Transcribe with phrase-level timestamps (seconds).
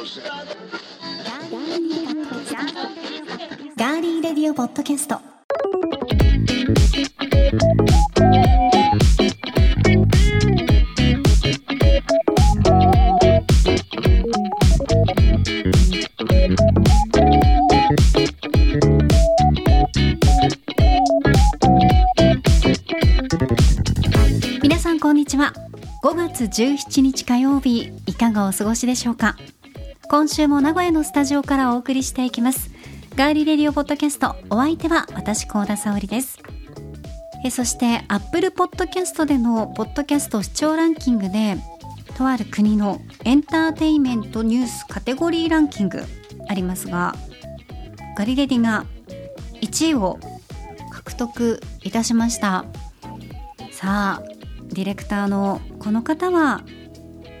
[0.00, 5.20] ガーリーレディオポッドキャスト。
[24.62, 25.52] 皆さんこんにちは。
[26.02, 29.36] 5月17日火曜日いかがお過ごしでしょうか？
[30.10, 32.72] 今週も名古屋のスタジオからお送りしていきます。
[33.14, 36.40] ガーリレディオポッドキャストお相手は私高田沙織です。
[37.44, 41.58] えそしてアップルポッドキャストでのポッドキャスト視聴ランキングで
[42.18, 46.02] とある国のエンターテインメントニュースカテゴリーランキング
[46.48, 47.14] ありますが
[48.18, 48.86] ガリレディが
[49.62, 50.18] 1位を
[50.90, 52.64] 獲得いたしました。
[53.70, 54.22] さあ
[54.72, 56.62] ディレクターのこの方は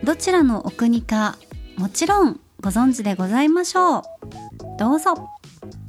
[0.04, 1.36] どちらのお国か
[1.76, 4.02] もちろんご存知でございましょう。
[4.78, 5.14] どうぞ。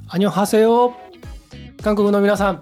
[0.08, 0.94] アニョハセヨ
[1.84, 2.62] 韓国の皆さんあ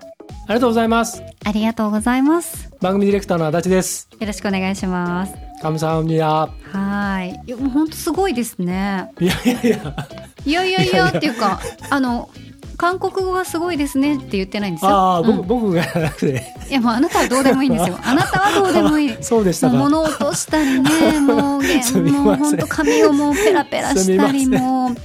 [0.50, 1.22] りがとうございます。
[1.46, 2.72] ありがとうございます。
[2.82, 4.10] 番組ディレクターの足立です。
[4.20, 5.34] よろしくお願いします。
[5.62, 7.40] カムサハムニヤはい。
[7.46, 9.12] いやもう本当すごいですね。
[9.20, 9.34] いや。
[9.44, 9.78] いやいや
[10.46, 11.08] いやいやいや。
[11.10, 11.60] っていうか
[11.92, 12.30] あの
[12.80, 14.92] 韓国語がすごいですねって言ってないんですよ。
[14.92, 15.38] ああ、うん。
[15.38, 16.54] 僕僕がなくて。
[16.70, 18.00] いやもうあなたはどうでもいいんですよ。
[18.02, 19.18] あなたはどうでもいい。
[19.20, 21.20] そうでした物落としたりね。
[21.20, 24.96] もうげすみもう本当髪をもうペラペラしたりもう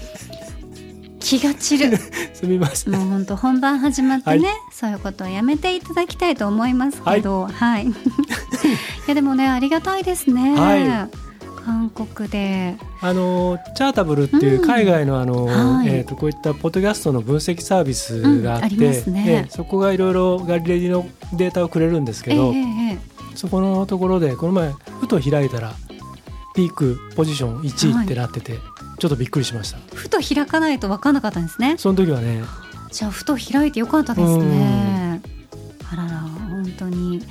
[1.19, 1.98] 気が散る。
[2.33, 2.95] すみません。
[2.95, 4.56] もう本当本番始まってね、はい。
[4.70, 7.48] そういうことをやめていただきたいと思いますけど。
[7.52, 7.95] はい、い、
[9.08, 11.08] やでもねありがたいですね、は
[11.64, 12.76] 韓国で。
[13.00, 15.88] あのチャータブルっていう海外のあの、はい。
[15.88, 19.24] えっ、とこういったポッドキャストの分析サービスがあって、うんありますね。
[19.26, 22.56] ええそこがいろいろガリレディのデータをくれるんですけええど、え
[22.94, 22.98] え
[23.34, 25.74] そこのところでこの前ふと開いたら
[26.54, 28.58] ピークポジション1位ってなってて、
[28.98, 29.78] ちょっとびっくりしました。
[29.94, 31.76] ふと開かないと分かんなかったんですね。
[31.78, 32.42] その時はね。
[32.92, 35.20] じゃあふと開いてよかったですね。
[35.90, 37.22] あらら本当に、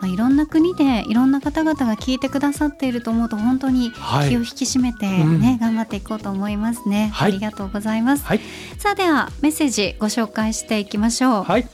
[0.00, 4.30] まあ、いろんな国でいろんな方々が聞いてくださっていると思うと本当にはい。
[4.30, 5.58] 気を引き締めてね、うん。
[5.58, 7.32] 頑張っていこうと思いますね、はい。
[7.32, 8.24] ありがとうございます。
[8.24, 8.40] はい。
[8.78, 11.68] さあではメッセージご紹介していきましょう、はい。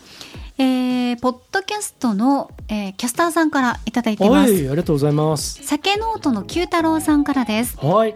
[0.58, 4.52] えーポッドキャストの、えーキャスターさんからいただいています。
[4.52, 5.62] はいありがとうございます。
[5.62, 7.78] 酒ノートの九太郎さんからです。
[7.78, 8.14] はい。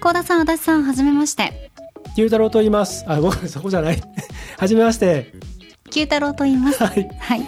[0.00, 1.70] 高田さん足立さんはじめまして。
[2.16, 3.04] 九太郎と言います。
[3.08, 4.02] あ僕そこじゃない。
[4.58, 5.32] はじめまして
[5.92, 6.82] 九太郎と言います。
[6.82, 7.08] はい。
[7.18, 7.42] はい。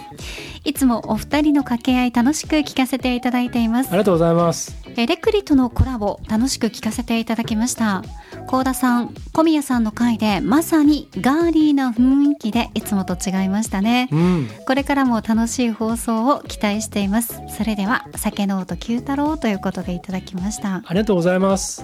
[0.65, 3.89] いつもお二人の掛け合い楽しく聞かせていただいています。
[3.89, 4.75] ありがとうございます。
[4.97, 8.03] えレクリとのコラボ楽しく聞かせていただきました。
[8.47, 14.09] 高田さん小宮さんの回でまさにガーリーな雰囲気でいつもと違いましたね。
[14.11, 14.49] うん。
[14.67, 17.41] これからも楽しい放送を期待しています。
[17.49, 20.83] それでは酒ノート九太郎ということでいただきました。
[20.85, 21.83] ありがとうございます。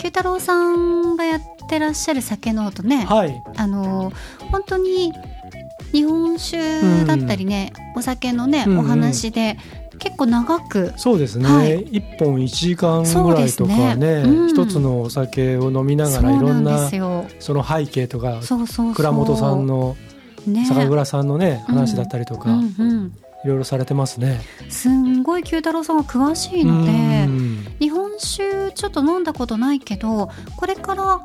[0.00, 3.42] 九太郎さんがやってらっしゃる酒ノートね、はい。
[3.56, 4.12] あの
[4.50, 5.12] 本当に
[5.92, 8.78] 日本酒だったりね、お酒のね、うんうん。
[8.80, 9.58] お話で
[9.98, 11.80] 結構長くそうですね、はい。
[11.82, 14.06] 一本1時間ぐらいとかねね。
[14.26, 14.48] うん。
[14.48, 16.90] 一つのお酒を飲みながらいろなんな
[17.38, 18.94] その背景とかそうそうそう。
[18.94, 19.96] 倉本さんの
[20.46, 20.66] ね。
[20.66, 21.74] 酒蔵さんのねうん。
[21.74, 23.12] 話だったりとか、うんうん、
[23.44, 24.40] いろいろされてますね。
[24.68, 26.92] すんごい九太郎さんが詳しいので
[28.22, 31.20] 酒ちょっと飲んだことないけどこれから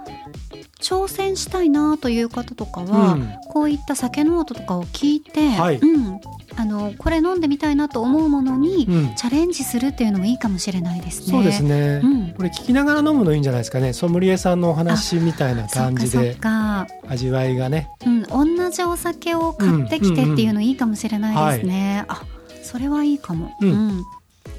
[0.81, 3.33] 挑戦したいなという方とかは、うん。
[3.49, 5.77] こういった酒ノートとかを聞いて、はい。
[5.77, 6.19] うん、
[6.55, 9.15] あのこれ飲んでみたいなと思うものにうん。
[9.15, 11.31] チャレンジするっていうのもいいかもしれないですね。
[11.31, 12.33] そうですね、うん。
[12.33, 13.93] これ聞きながら飲むのいいんじゃないですかね。
[13.93, 17.89] ソムリエさんのお話みたいな感じでか、味わいがね。
[18.05, 22.05] うん、同じお酒を買ってきてっていうのいいかもしれないですね。
[22.07, 22.21] あ
[22.61, 23.55] それはいいかも。
[23.61, 23.69] うん。
[23.69, 24.05] うん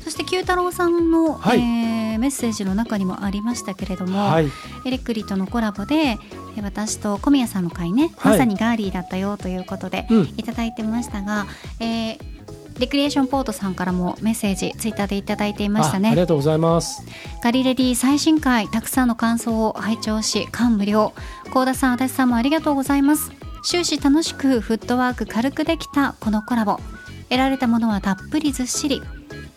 [0.08, 1.58] そして九太郎さんの、はい。
[1.58, 4.48] えーメッセージの中にもありましたけれども、はい。
[4.86, 8.32] エレクリとのコラボでえー私と小宮さんの会ね、はい。
[8.32, 10.22] まさにガーリーだったよということで、うん。
[10.38, 11.46] いただいてましたが、
[11.80, 12.18] えー
[12.78, 17.02] レクリエーションポートさんからもメッセージツイッターでいただいていましたあありねがとうございます。
[17.42, 21.12] ガリレディ最新回たくさんの感想を拝聴し感無量。
[21.52, 23.30] 高田さん足立さんもありがとうございます。
[23.62, 26.78] 終始楽しくフットワーク軽くできたこのコラボ。
[27.28, 29.02] 得られたものはたっぷりずっしり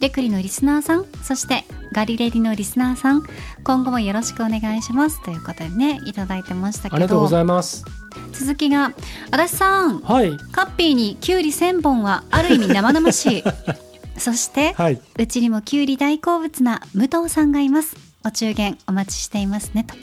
[0.02, 3.24] レクリのリスナーさんそしてガリレディのリスナーさん
[3.64, 5.22] 今後もよろしくお願いします。
[5.24, 6.96] ということでねいただいてましたけど。
[6.96, 7.86] ありがとうございます。
[8.34, 8.94] 続きが
[9.30, 10.00] 足立さん。
[10.00, 10.32] はい。
[10.52, 13.44] カッピーにキュウリ1000本はある意味生々しい。
[14.18, 15.00] そしてはい。
[15.20, 17.96] うちにもキュウリ大好物な武藤さんがいます。
[18.24, 19.96] お中元お待ちしていますねと。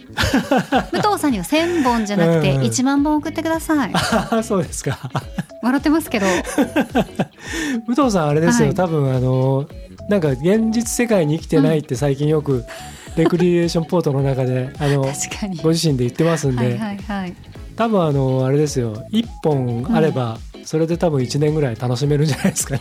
[0.93, 2.63] 武藤さんには1000本じゃなくてうん。
[2.63, 3.91] 1万本送ってください。
[3.95, 5.11] あ そうですか。
[5.63, 6.27] 笑ってますけど。
[7.87, 8.77] 武藤さんあれですよ、はい。
[8.77, 9.67] 多分あの
[10.09, 12.65] なんか現実世界に生きてないって最近よく
[13.17, 15.03] レクリエーションポートの中であの
[15.63, 17.35] ご自身で言ってますんで、はいはいはい。
[17.77, 18.95] 多分あのあれですよ。
[19.13, 22.81] 1本あれば、それで多分1年ぐらい楽しめるんじゃないですかね。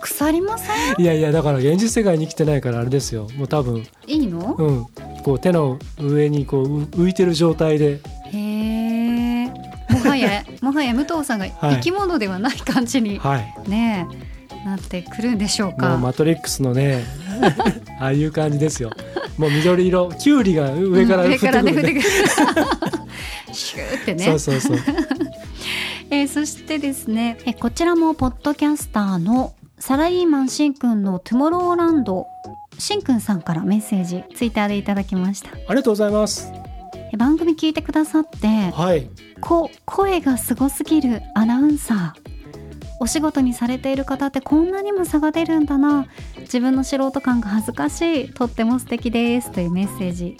[0.00, 1.02] 腐りません？
[1.02, 3.28] いやいやだから現実世界に生きてないからあれですよ。
[3.36, 4.54] もう多分いいの？
[4.54, 4.86] うん。
[5.22, 8.00] こう手の上にこうう浮いてる状態で。
[8.32, 13.70] へえもはやもはや武藤さんが生き物ではない感じに、はい。
[13.70, 17.04] ねえなってくるんでしょうもうかマトリックスのね
[18.00, 18.90] ああいう感じですよ。
[19.38, 21.72] もう緑色キュウリが上からうん降ってくるね。
[21.72, 22.02] 降ってくる。
[23.52, 24.24] シューってね。
[24.24, 24.78] そうそうそう。
[26.10, 32.26] えーそしてですね、えーこちらもポッドキャスターのサラリーマンしんくんのトゥモローランド
[32.78, 35.50] しんくんさんからメッセージツイッターでいただきました。
[35.50, 36.50] ありがとうございます。
[36.54, 36.66] えー
[37.18, 39.08] 番組聞いてくださってはい。
[39.40, 42.25] こ声がすごすぎるアナウンサー
[43.00, 46.06] お仕事にされている方ってこんなにも差が出るんだな。
[46.40, 48.32] 自分の素人感が恥ずかしい。
[48.32, 49.50] とっても素敵です。
[49.50, 50.36] というメッセージ。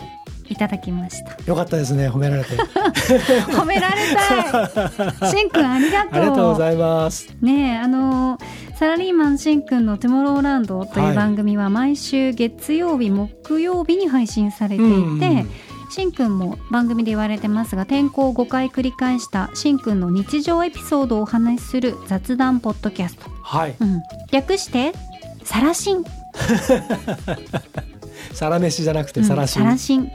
[0.48, 1.36] いただきました。
[1.44, 2.08] よかったですね。
[2.08, 2.50] 褒められて。
[3.52, 5.30] 褒められたい。
[5.30, 6.12] しんくんありがとう。
[6.12, 7.28] ありがとうございます。
[7.40, 8.38] ねえあの
[8.78, 11.16] サラリーマンしんくんの「トゥモローランド」というはい。
[11.16, 15.50] 番組は毎週月曜日木曜日に配信されていて、うんうん
[15.90, 23.74] しんくんも番組で言われてますが転校を5回繰り返したしんくんの日常エピソードをお話しする雑談ポッドキャスト、はい。
[23.78, 24.92] うん、略して
[25.44, 26.04] 「サラシン」
[28.32, 30.10] サラメシじゃなくてうんサラシン、サラシン。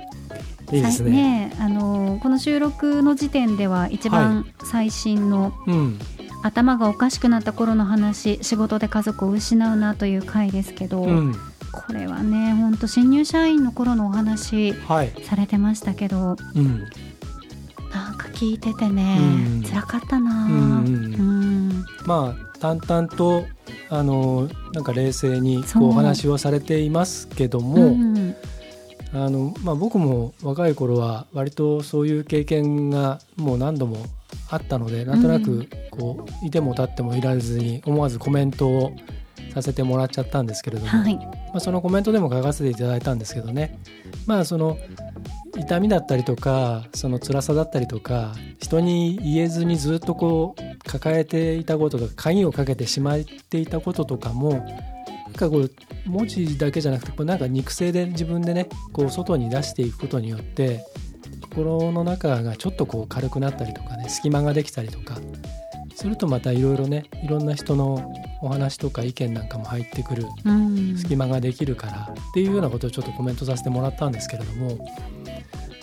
[0.71, 5.99] いいですさねねあのこの収録の時点では一番最新のうん。
[6.43, 15.13] 頭がおかしくなった頃の話仕事で家族を失うなという回ですけど、うんこれはねほんと新入社員の頃のお話はい。
[15.23, 16.79] されてましたけどうん。
[17.91, 19.63] なんか聞いててね、うん。
[19.63, 20.45] 辛かったな。
[20.45, 23.45] うんうんまあ淡々と
[23.89, 28.35] あのなんか冷静にこうお話をされていますけども、うん
[29.13, 33.97] あのまあ、僕も若い頃は割とそういう経験がもう何度も
[34.49, 38.95] あったのでなんとなくこういても立ってもいられずに思わずコメントを
[39.53, 41.15] させてもらっちゃったんですけれども、はい。
[41.15, 41.25] ま
[41.55, 43.79] あ、そのコメントでも書かせていただいたんですけどね。
[44.25, 44.77] まあその
[45.57, 53.19] 痛みだったりとかその辛さだったりとか人に言えずにずっとこう抱えていたこととか鍵をかけてしまっ
[53.49, 55.71] ていたこととかもなんかこう
[56.05, 60.85] 文字だけじゃなくてこうなんか肉声で自分でねこう外に出していくことによって
[61.41, 65.17] 心の中がちょっとこう軽くなったりとかね隙間ができたりとか
[65.95, 70.97] するとまたいろいろねいろんな人のお話とか意見なんかも入ってくるうん。
[70.97, 74.77] 隙間ができるからっていうようなことをちょっとコメントさせてもらったんですけれども。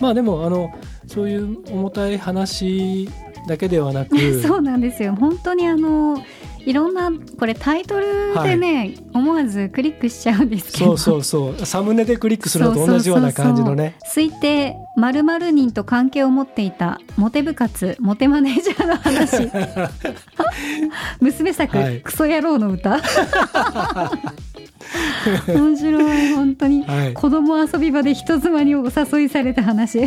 [0.01, 0.73] まあでもあの
[1.07, 3.09] そういう重たい話
[3.49, 5.15] だけではなく そうなんですよ。
[5.15, 6.23] 本当にあの
[6.69, 10.99] いろんなこれタイトルでね、思わずクリックしちゃうんですけど。
[10.99, 11.67] そうそうそう。
[11.67, 13.97] サムネでクリックするのと同じような感じのね。
[14.15, 19.51] 推定〇〇人と関係を持っていたモテ部活モテマネージャーの話。
[21.21, 22.01] 娘作、はい。
[22.03, 23.01] クソ野郎の歌。
[25.47, 27.15] 面白い本当に、はい。
[27.15, 30.07] 子供遊び場で人妻にお誘いされた話。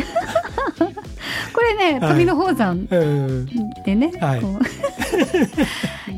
[1.60, 2.12] れねはい。
[2.12, 3.46] 富の宝山うん。
[3.84, 4.40] でね、はい。
[4.40, 4.91] こう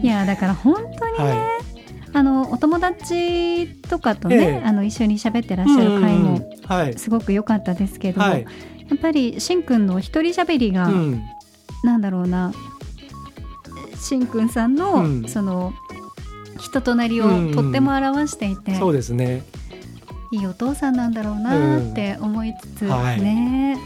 [0.02, 1.60] いやだから本当にね、は
[2.14, 4.62] あのお友達とかとね、ええ。
[4.64, 6.40] あの一緒に喋ってらっしゃる回も
[6.96, 8.42] すごく良かったですけど、はい。
[8.42, 11.22] やっぱりしんくんの一人喋りが、うん。
[11.82, 12.52] なんだろうな
[14.00, 15.28] しんくんさんの、うん。
[15.28, 15.74] その
[16.60, 19.42] 人となりをうんとっても表していて、そうですね。
[20.30, 23.20] いいお父さんなんだろうなって思いつつ、うんはい。
[23.20, 23.76] ね。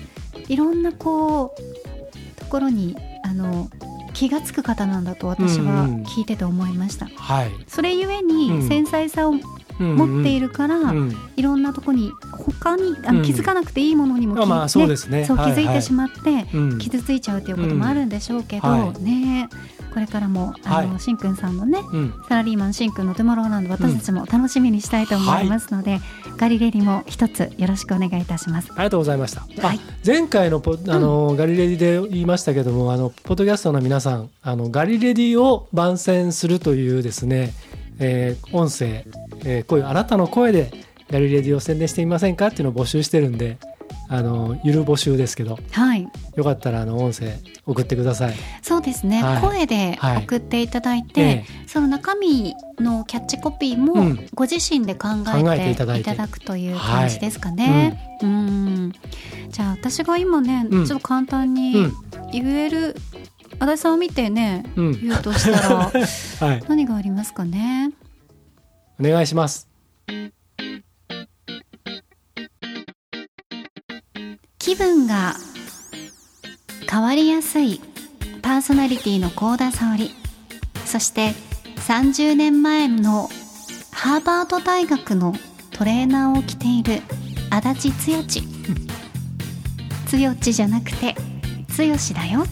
[0.48, 3.70] いろんなこうところにあの
[4.18, 6.02] 気がつく方なんだと私はうんうん。
[6.02, 7.06] 聞いてて思いました。
[7.06, 7.50] はい。
[7.68, 8.68] それゆえうにん。
[8.68, 9.34] 繊細さを
[9.78, 13.24] 持っているから、うんいろんなとこに他にあのうん。
[13.24, 15.24] 気づかなくていいものにもまあそうですね。
[15.24, 15.52] そう気はい。
[15.54, 16.78] づいてしまって、うん。
[16.78, 18.86] 傷ついちゃうということもあるんでしょうけど、うん。
[18.88, 19.48] はね
[19.92, 21.00] これからもあの、はい。
[21.00, 22.14] しんくんさんのねうん。
[22.28, 26.00] サラリーマンしんくんのトゥモローランド私たちも楽しみにしたいと思いますので、
[26.36, 28.70] ガリレディも一つよろしくお願いいたします。
[28.72, 29.46] ありがとうございました。
[29.62, 29.80] あはい。
[30.06, 37.52] 前回のポあの、ガリレディで言いましたけども、あのポッドキャストの皆さん、あのガリレディを番宣するというですね、
[37.98, 39.04] えー音声、
[39.44, 40.72] えーこういうあなたの声で
[41.10, 43.58] ガリレディを宣伝してみませんかっていうのを募集してるんで、
[44.08, 47.32] あのゆる募集ですけど、はいよかったらあの音声
[47.66, 48.34] 送ってください。
[48.62, 49.42] そうですね、はい。
[49.42, 50.22] 声ではい。
[50.22, 54.26] 送っていただいて、えその中身のキャッチコピーうもん。
[54.34, 55.98] ご自身で考考ええて。
[55.98, 58.18] いただくという感じですかね。
[58.22, 58.92] うん。
[59.50, 60.86] じゃあ私が今ね、うん。
[60.86, 61.92] ちょっと簡単うにん。
[62.30, 62.94] 言える、
[63.58, 64.92] 足立さんを見てねうん。
[65.00, 67.90] 言うとしたら はい、何がありますかね？
[69.00, 69.68] お願いします。
[75.08, 75.34] が
[76.90, 77.82] 変わりやすい
[78.40, 80.10] パーソナリティの幸田沙織。
[80.86, 81.32] そして
[81.86, 83.28] 30年前の
[83.92, 85.34] ハーバード大学の
[85.70, 87.02] トレーナーを着ている
[87.50, 88.16] 足立剛
[90.34, 91.14] 剛じゃなくて
[91.76, 92.46] 剛だよ。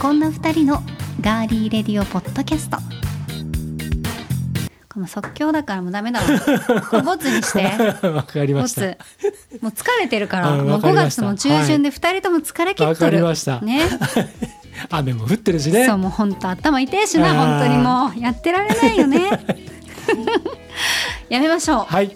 [0.00, 0.82] こんな2人の
[1.20, 2.78] ガーリーレディオポッドキャスト。
[5.00, 6.26] この即興だからもうダメだわ。
[6.90, 8.06] これボツにして。
[8.06, 8.82] わかりました。
[8.82, 8.98] ボツ。
[9.62, 10.52] もう疲れてるから。
[10.52, 11.22] あもう5わかりました。
[11.22, 13.60] 月も中旬で2人とも疲れ切っわかとる、りました。
[13.60, 13.80] ね。
[14.90, 15.86] 雨も降ってるしね。
[15.86, 19.30] そうもう本当頭痛いしな本当にもうやってられないよね。
[21.30, 21.84] やめましょう。
[21.86, 22.14] はい。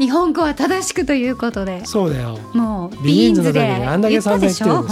[0.00, 1.84] 日本語は正しくということで。
[1.84, 2.38] そうだよ。
[2.54, 4.82] もうビギンズので時にあんだけ言ったでしょ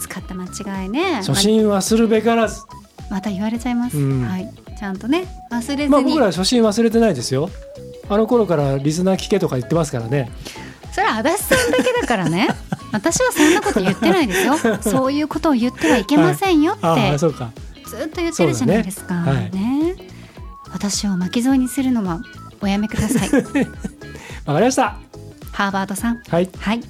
[0.00, 0.44] 使った間
[0.82, 1.22] 違いね。
[1.24, 2.62] 初心はするべからず
[3.10, 4.22] ままた言われちゃいます、うん。
[4.22, 4.52] はい。
[4.78, 7.50] ちゃんとね忘れずに、まあ僕ら初心忘れてないですよ。
[8.08, 10.30] あの頃からリスナー聞けとか言ってますからね。
[10.92, 12.48] それは足立さんだけだからね。
[12.92, 14.56] 私はそんなこと言ってないですよ。
[14.80, 17.50] そういうことを言ってはいけませんよって、 ああそうか。
[17.86, 19.22] ずっと言ってるじゃないですか。
[19.24, 19.50] そうだね。
[19.52, 19.96] ね。
[20.72, 22.20] 私を巻き添えにするのは
[22.60, 23.30] おやめください。
[24.46, 24.96] わかりました。
[25.52, 26.22] ハーバードさん。
[26.28, 26.48] はい。
[26.58, 26.80] はい。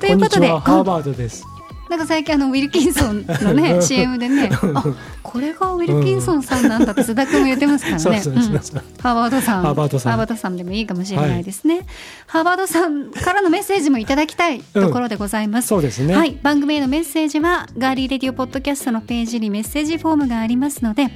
[0.00, 0.60] ということでは。
[0.60, 1.44] ハーバードです
[1.92, 4.82] なんか最近あのウィルキンソンのね CM でねあ
[5.22, 8.18] これがウィルキンソンさんなんだって須田君も言ってますからね。
[8.18, 8.22] ん。
[8.22, 9.62] ハーバードさん。
[9.62, 10.12] ハーバードさん。
[10.12, 11.86] ハーバードさんでもいいかもしれないですね、
[12.26, 16.16] ハーバードさんからのメッセージもいただきたいところでございます、そうですね。
[16.16, 21.10] はい、番組へのメッセージはガーリーレディオポッドキャストのページにメッセージフォームがありますので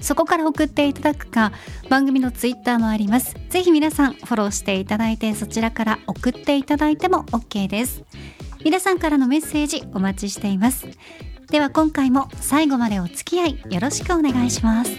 [0.00, 1.52] そこから送っていただくか
[1.88, 8.02] 番組のツイッターもありますぜひ皆さんフォローしていただいてそちらから送っていただいても OK です
[8.64, 10.86] 皆さんからのメッセージお待ちしています。
[11.50, 14.90] では今回も最後までお付き合いよろしくお願いします。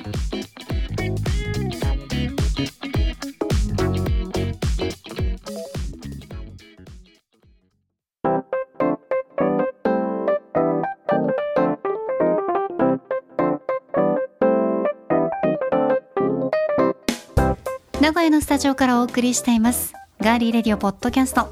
[18.01, 19.93] 名古屋のスタジオからお送りしています。
[20.19, 21.47] ガーリーレディオポッドキャスト。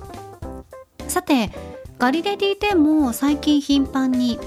[1.08, 1.50] さて
[2.02, 4.40] ガリレディでも最近頻繁に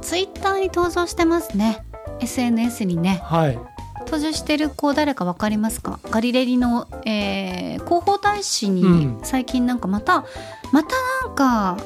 [0.00, 1.84] ツイッターに登場してますね。
[2.20, 3.20] SNS にね。
[3.22, 3.58] はい。
[4.06, 6.00] 登場してる子誰かわかりますか？
[6.04, 9.20] ガリレディの、えー広報大使うにん。
[9.22, 10.24] 最近なんかまた、
[10.72, 10.94] また
[11.26, 11.76] なんか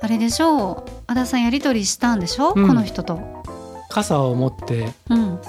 [0.00, 0.90] あれでしょう。
[1.08, 2.68] 足田さんやり取りしたんでしょ、うん。
[2.68, 3.18] この人と。
[3.90, 5.40] 傘を持ってうん。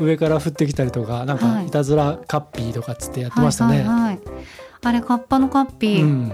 [0.00, 1.62] 上から降ってきたりとかなんはい。
[1.62, 4.20] かいたずらカッピーとかっつってやってましたね、はいはいはい。
[4.84, 6.32] あれカッパのカッピー、うん、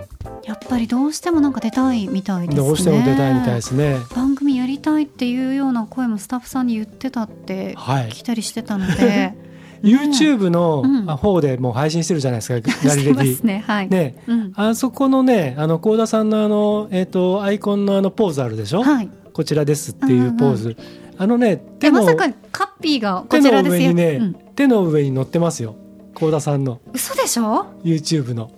[0.48, 2.66] やっぱりどうしてもなんか出たいみたいですね。
[2.66, 3.98] どうしても出たいみたいですね。
[4.16, 8.08] 番組やりたいっていうような声もスタッフさんに言ってたってはい。
[8.08, 9.34] 聞いたりしてたので。
[9.84, 11.10] YouTube のうん。
[11.10, 12.54] あ方でもう配信してるじゃないですか、
[12.88, 14.16] ガリしてまレディすねはい、ね。
[14.26, 19.10] うん、あそこのねあの幸田さんのあの、えー、とアイコンのあのポーズあるでしょ、はい。
[19.34, 20.76] こちらですっていうポーズ、
[21.18, 25.76] あのね手のでまさかカッピーがこ手のちらですよ、上にね、うん、手の上に乗ってますよ
[26.18, 26.80] 幸田さんの。
[26.92, 28.50] 嘘でしょ？YouTube の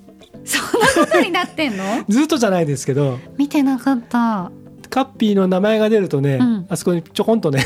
[0.44, 1.84] そんなことになってんの？
[2.08, 3.18] ずっとじゃないですけど。
[3.36, 4.50] 見てなかった。
[4.88, 6.66] カッピーの名前が出るとね、うん。
[6.68, 7.64] あそこにちょこんとね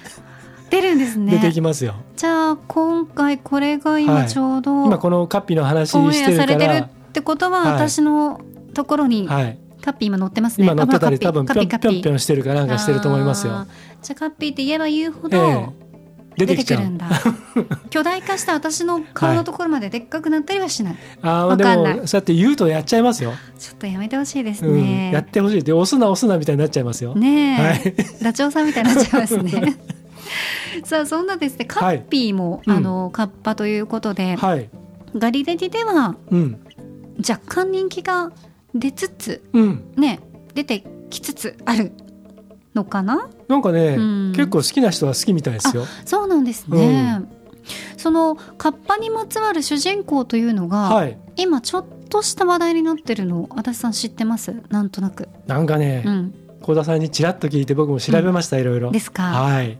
[0.70, 1.32] 出るんですね。
[1.32, 1.94] 出てきますよ。
[2.16, 5.92] じゃあ今回これが今ちょうど、今このカッピーの話し
[6.24, 6.46] てるから。
[6.46, 7.72] されてるってことは、はい。
[7.72, 8.40] 私の
[8.74, 10.66] ところにはい、カッピー今乗ってますね。
[10.66, 11.68] 今乗ってたり多分ぴょん
[12.02, 13.66] ぴょんしてるかなんかしてると思いますよ。
[14.02, 15.89] じゃあカッピーって言えば言うほど、ええ
[16.36, 16.84] 出てきちゃう。
[16.84, 17.08] んだ。
[17.90, 22.00] 巨大化した私の顔のところまででっかくなったりはしない、あーでわかんない。
[22.00, 23.32] もそうやって言うとやっちゃいますよ。
[23.58, 27.14] ちょっとやめてほしいですうん、ね、やってほしいで押すな押すなみたいになっちゃいますよ。
[27.14, 27.94] ねえ、はい。
[28.22, 29.76] ダチョウさんみたいになっちゃいますね。
[30.84, 31.64] さあそんなですね。
[31.64, 32.76] カッピーも、うん。
[32.76, 34.68] あのカッパということで、はい。
[35.16, 36.60] ガリレディではうん。
[37.18, 38.32] 若干人気が
[38.74, 39.92] 出つつうん。
[39.96, 40.20] ね
[40.54, 41.92] 出てきつつある
[42.74, 43.28] のかな？
[43.48, 44.32] なんかね、うん。
[44.34, 45.86] 結構好きな人は好きみたいですよ。
[46.04, 47.22] そうなんですね、
[47.96, 51.18] そのカッパにまつわる主人公というのが、はい。
[51.36, 54.54] 今ちょっとした話題になってるの足立さん知ってます？
[54.68, 58.90] なんとなく、なんかねう、ん、幸田さんにちらっと聞いて僕も調べました、いろいろ。
[58.90, 59.22] ですか。
[59.22, 59.78] はい。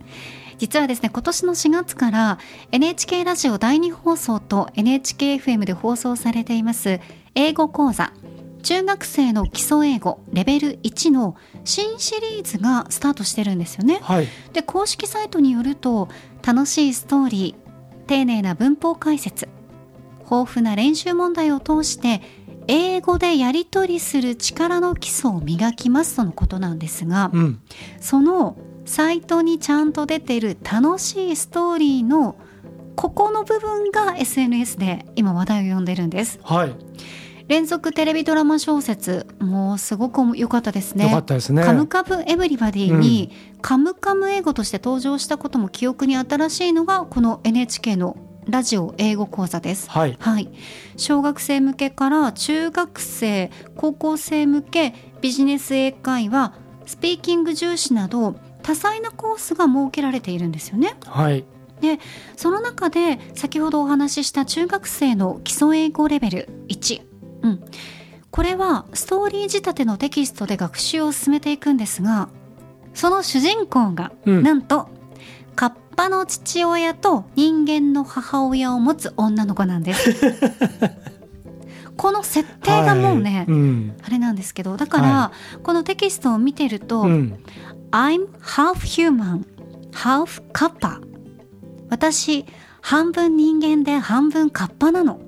[0.59, 2.39] 実はですね今年の4月から
[2.71, 7.01] NHK ラジオ第2放送と NHKFM で放送されています
[7.35, 8.13] 英語講座
[8.61, 14.29] 中学生の基礎英語レベル1の新シリーズがスタートしてるんですよねはい。
[14.52, 16.09] で公式サイトによると
[16.47, 19.49] 楽しいストーリー丁寧な文法解説
[20.31, 22.23] 豊富な練習問題を通して
[22.69, 27.61] 英語でやり取りする力の基礎を磨きますとのことなんですが、うん。
[28.00, 32.37] そのサイトにちゃんと出てる楽しいストーリーの
[32.97, 36.38] ここの部分が SNS で今話題を呼んでるんです。
[36.43, 36.75] はい。
[37.50, 41.07] 連続テレビドラマ小説もうすごく良かったですね。
[41.07, 41.64] よかったですね。
[41.64, 48.16] カムカムエブリバディに、カムカム英語として登場したことも記憶に新しいのがこの NHK の
[48.47, 50.16] ラジオ英語講座です、はい。
[50.21, 50.49] はい、
[50.97, 56.54] 小学生向けから中学生高校生向けビジネス英会話
[56.87, 60.95] スピーキング重視など多彩なコースが設けられているんですよね。
[61.04, 61.45] はい。
[62.37, 67.10] その中で先ほどお話しした中学生の基礎英語レベル1、
[67.43, 67.65] うん、
[68.31, 72.29] これはストーリー仕立てのテキストで学習を進めていくんですが
[72.95, 74.89] その主人公が、うんなんと
[75.57, 80.15] カッパの父親と人間の母親を持つ女の子なんです。
[81.99, 83.97] この設定がもうね、はいうん。
[84.03, 85.33] あれなんですけどだから、は
[85.63, 87.39] このテキストを見てると、うん。
[87.91, 89.45] I'm half human,
[89.93, 91.01] half kappa.
[91.91, 92.47] 私、
[92.81, 95.21] 半分人間で半分カッパなの。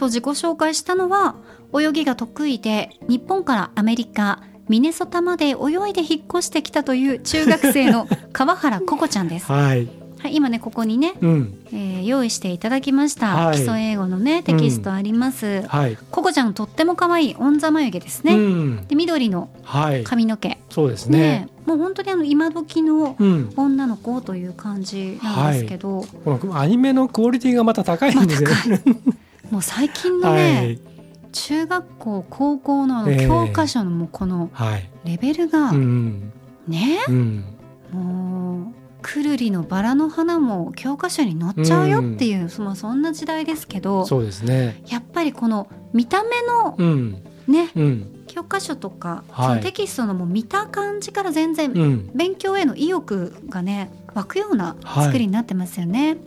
[0.00, 1.34] と自己紹介したのは、
[1.78, 9.52] 泳ぎが得意で、日本からアメリカ、ミネソタまで泳いで引っ越してきたという中学生の 川原ココちゃんです。
[9.52, 9.88] はい。
[10.18, 11.54] はい、今ね、ここにね、うん。
[11.72, 13.34] えー用意していただきました。
[13.34, 15.62] はい基礎英語のね、テキストあります。
[15.68, 15.98] はい。
[16.10, 18.34] ココちゃんとっても可愛いオンザ眉毛ですね。
[18.34, 18.86] うん。
[18.88, 20.02] で、緑のはい。
[20.02, 20.58] 髪の毛。
[20.70, 21.48] そうですねね。
[21.66, 23.52] もう本当にあの今時のうん。
[23.54, 28.50] 女の子という感じなんですけど、このアニメのクオリティがまた高いんですね。
[29.50, 30.80] もう最近のはね、い。
[31.32, 34.90] 中学校高校の教科書のもうこのはい。
[35.04, 36.32] レベルがうん。
[36.66, 37.44] ね、うん。
[37.92, 44.82] もうくるりのバラの花も教科書に載っちゃうよっていう、そのそんな時代ですけどそうですね。
[44.88, 47.22] やっぱりこの見た目のうん。
[47.48, 47.70] ね？
[47.74, 48.24] うん。
[48.26, 52.10] 教科書とか、はいそのテキストのもう見た感じから全然うん。
[52.14, 56.18] 勉強への意欲がね湧くような作りになってますよね。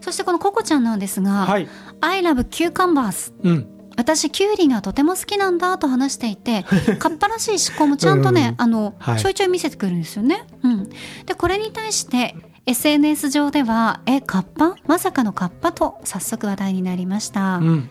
[0.00, 1.68] そしてこのココちゃんなんですが、はい。
[2.00, 3.66] I love cucumbers うん。
[3.96, 6.62] 私キュウリがとても好きなんだと話していて
[7.00, 10.46] カッパらしい思考もちゃんとね、うんあの、はいちょいちょい見せてくるんですよね。
[10.62, 10.88] うん、
[11.26, 14.76] でこれに対して SNS 上では「えカッパ？
[14.86, 17.56] まさかのカッパ?」と早速話題になりました。
[17.56, 17.90] うん。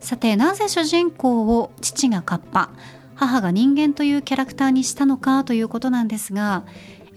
[0.00, 2.70] さてなぜ主人公を父がカッパ？
[3.14, 6.64] 母が人間というキャラクターにしたのかということなんですが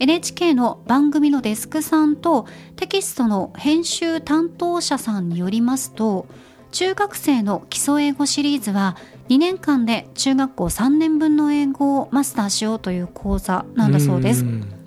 [0.00, 6.26] NHK の番組のデスクさんとテキストの編集担当者さんによりますと
[6.72, 8.96] 中学生の基礎英語シリーズは
[9.28, 14.42] 2年間で中学校3年分の英語をマスターしようという講座なんだそうです。
[14.42, 14.80] ん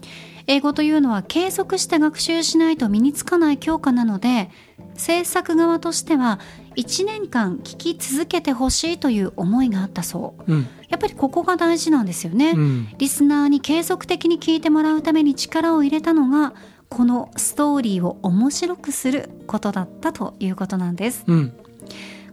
[0.48, 4.50] 英語というのは継続して学習しないと身につかない教科なので
[4.96, 6.40] 制作側としては
[6.76, 10.68] 1年間聞き続けてほしいという思いがあったそううん。
[10.90, 12.88] やっぱりここが大事なんですよね、うん。
[12.98, 16.54] リスナーに継続的に聞いてもらうために力を入れたのが
[16.90, 21.54] このストーリーを面白くすることだったということなんですうん。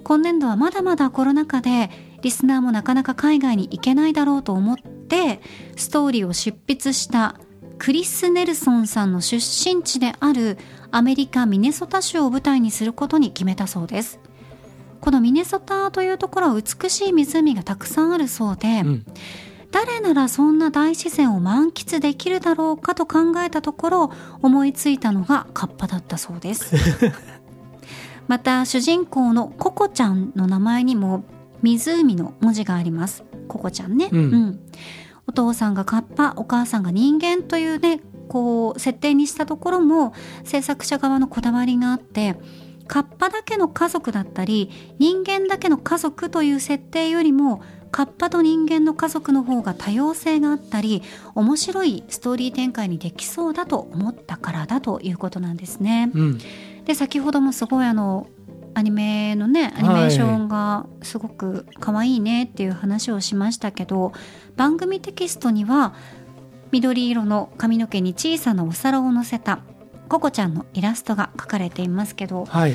[0.03, 1.91] 今年度はまだまだコロナ禍で
[2.23, 5.41] リスナーもなかなか海外に行けないだろうと思って
[5.77, 7.37] ストーリーを執筆した
[7.79, 10.59] クリス・ネルソンさんの出身地である
[10.91, 14.21] アメリカ・ミネソタ州を舞台にすることに決めたそうです
[15.01, 19.07] このミネソタというところは美しい湖がたくさんあるそうで、うん。
[19.71, 26.75] 誰ならそんな大自然を満喫できるだろうかと考えたところ思いついたのがカッパだったそうです。
[28.27, 31.25] また主人公のココちゃんの名前にも
[31.63, 33.25] 湖の文字があります。
[33.49, 34.61] ココちゃんね、うん。
[35.27, 40.13] お父さんがカッパお母さんが人間というねこう設定にしたところも
[40.45, 42.37] 制作者側のこだわりがあって
[42.91, 51.05] カッパだけの家族だったり人間だけの家族という設定よりもカッパと人間の家族の方が多様性があったり
[51.37, 56.11] 面白いストーリー展開にできそうだと思ったからだということなんですね。
[56.13, 56.39] うん。
[56.85, 58.27] で先ほどもすごいあの
[58.75, 64.13] アニメのねアニメーションがすごく可愛いねっていう話をしましたけど
[64.57, 65.95] 番組テキストには
[66.73, 69.61] 緑色の髪の毛に小さなお皿を乗せた
[70.11, 72.75] ココちゃんのイラストが描かれていますけどはい。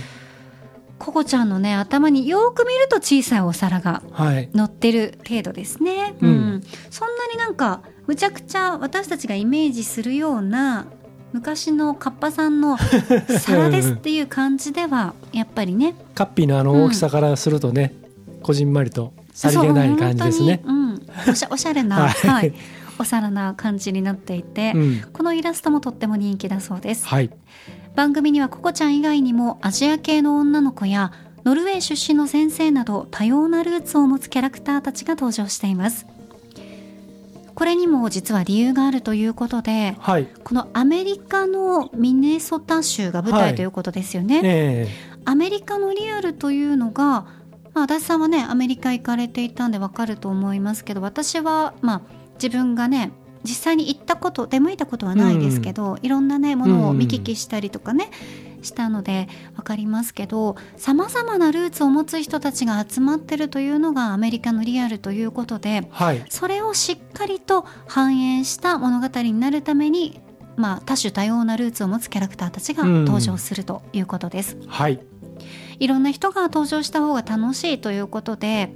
[0.97, 4.49] ココちゃんのね頭によく見ると小さいお皿がはい。
[4.53, 6.63] 乗ってる程度ですね、うん。
[6.89, 10.87] そんなになんかむちゃくちゃ私たちがイメージするような
[11.33, 12.77] 昔のカッパさんの
[13.39, 15.93] 皿ですっていう感じではやっぱりね。
[16.15, 17.93] カッピーのあの大きさからするとね、
[18.41, 20.61] こじんまりとさりげない感じですね。
[20.63, 22.29] うん、おしゃおしゃれな、 はい。
[22.29, 22.53] はい、
[22.99, 25.01] お皿な感じになっていて、うん。
[25.13, 27.29] このイラストもとっても人気だそうですはい。
[27.95, 31.13] 番組にはココちゃん以外にもアジア系の女の子や
[31.45, 36.05] ノルウェー出身の先生など多様なルーツを持つキャラクターたちが登場しています
[37.53, 40.27] これにも実は理由があるということではい。
[40.43, 44.87] このアメリカのミネソタ州が舞はい台ということですよね、え
[45.23, 47.25] アメリカのリアルというのが
[47.73, 52.01] まあ、足立さんはねアメリカ行かれていたんでわかると思いますけど私はまあ
[52.35, 53.11] 自分がね
[53.43, 58.09] 実際に行ったこと出向いたことはないですけど、いろんなねものを見聞きしたりとかね、
[58.63, 66.25] したので分かりますけどさまざまなルーツを持つ人たちが集まってるというのがアメリカのリアルということで、はい。
[66.29, 70.19] それをしっかりと反映した物語になるために、
[70.57, 74.57] まあ、多種多様なルーツを持つキャラクターたちが登場するということです。
[74.67, 74.99] はい。
[75.77, 78.73] いろんな人が登場した方が楽しいということで、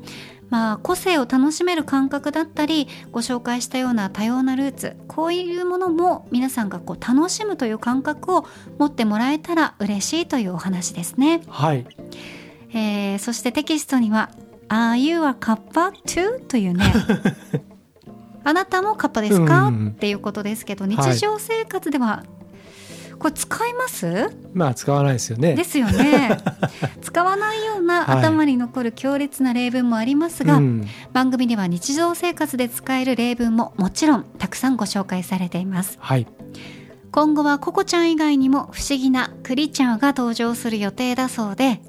[0.49, 8.45] まあ、個性を楽しめる感覚だったりご紹介したような多様なルーツこういうものも皆さんがこう楽しむという感覚を
[8.77, 11.41] 持ってもらえたら嬉しいというお話ですね。
[11.47, 11.85] はい。
[12.71, 14.29] えーそしてテキストには
[14.69, 16.93] 「Are you a kappa too?」というね。
[18.43, 19.88] あなたもカッパですか、うん。
[19.89, 22.23] っていうことですけど日常生活では
[23.19, 24.34] これ使います？
[24.53, 25.53] まあ使わないですよね。
[25.55, 26.38] ですよね。
[27.01, 28.17] 使わないようなはい。
[28.19, 30.88] 頭に残る強烈な例文もありますが、うん。
[31.13, 35.97] 番組では日常生活で使える例文ももちろんたくさんご紹介されています。
[35.99, 36.27] はい。
[37.12, 41.82] 今後はココちゃん以外にも不思議なクリーチャーが登場する予定だそうで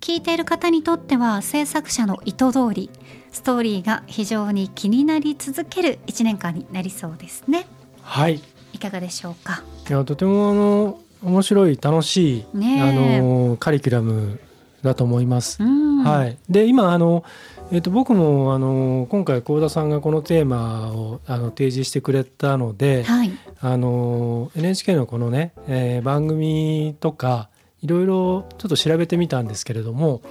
[0.00, 2.88] 聞いている方にとっては制作者の意図通り
[3.32, 7.66] ストーリーが非常に気になり続ける1年間になりそうですね。
[8.02, 8.40] はい
[8.78, 9.64] いかがでしょうか？
[9.90, 14.38] いやとてもあの面白い楽しい、あのカリキュラム
[14.82, 15.60] だと思います。
[15.60, 16.04] うん。
[16.04, 17.24] はい、で今あの、
[17.72, 23.32] えっと僕もあの今回幸田さんがこのテーマをあの提示してくれたので、はい。
[23.60, 27.48] あの NHK のこのね、えー番組とか
[27.82, 30.22] いろいろちょっと調べてみたんですけれども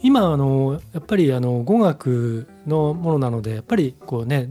[0.00, 4.48] 今あのやっぱりあの語学のものなのでやっぱりこうね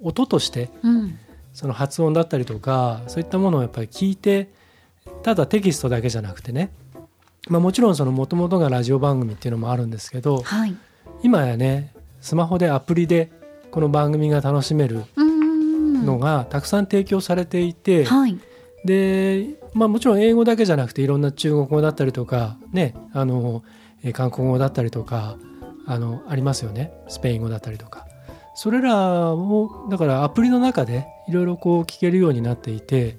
[0.00, 1.18] 音としてうん
[1.54, 4.48] その発音だったりとかそういったものをやっぱり聞いて
[5.22, 6.72] ただテキストだけじゃなくてね、
[7.48, 10.76] まあ、もちろんその元々がラジオ番組っていうのもあるんですけどはい。
[11.22, 13.30] 今やねスマホでアプリで
[13.70, 18.38] この番組が楽しめるうんのがたくさん提供されていて、はい。
[18.84, 23.62] で、まあ、もちろん英語だけじゃなくていろんな中国語だったりとかねあの
[24.02, 25.36] えー韓国語だったりとか
[25.86, 26.92] あのありますよね。
[27.08, 28.03] スペイン語だったりとか
[28.54, 33.18] それらをだからアプリの中でいろいろこう聞けるようになっていて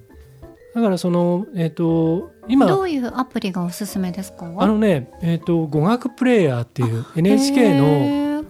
[0.74, 4.52] だからそのえっ、と今どういうアプリがおすすめですか？
[4.58, 8.44] あのねえっ、と語学プレイヤーっていう NHK の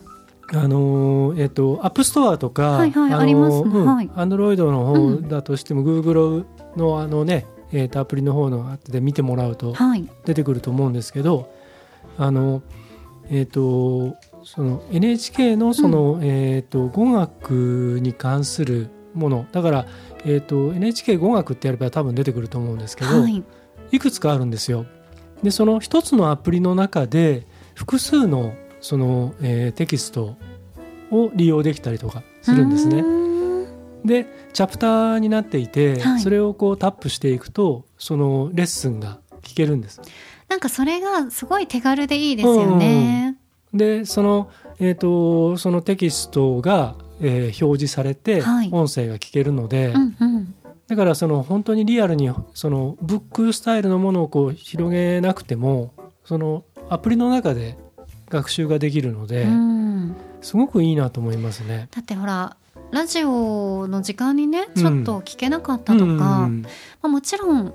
[0.54, 3.70] あのーえっ、とアップストアとか、はいはいありますね。
[3.74, 4.10] うんはい。
[4.16, 6.46] アンドロイドの方だとしても、Google
[6.78, 10.08] のあのね、えー、とアプリの方ので見てもらうとはい。
[10.24, 11.52] 出てくると思うんですけど、
[12.18, 12.62] あの
[13.30, 19.86] えっ、とその NHK のその、えっ、と語学に関するものだから、
[20.24, 23.44] えっ、と NHK 語学ってやれば多分出てくると思うんですけど、はい
[23.92, 24.86] いくつかあるんですよ。
[25.44, 30.38] でその一つのアプリの中で複数のその、えーテキスト
[31.12, 33.00] を利用できたりとかするんですね。
[33.00, 40.02] うーんでチャプターになっていて、はいそれをこうタップしていくとそのレッスンが聞けるんです。
[40.48, 43.38] なんかそれがすごい手軽でいいですよね。
[43.76, 48.70] でその,、えー、とそのテキストが、えー表示されてはい。
[48.72, 50.56] 音声が聞けるので、うんうん。
[50.88, 55.94] だからその本当にリアルにそのブックスタイルのものをこう広げなくても
[56.26, 57.78] そのアプリの中で
[58.30, 60.16] 学習ができるので、うん。
[60.42, 61.88] すごくいいなと思いますね。
[61.92, 62.58] だってほら
[62.92, 66.18] ラジオの時間にねちょっと聞けなかったとか、うん。
[66.22, 66.70] ま
[67.04, 67.74] あ、もちろん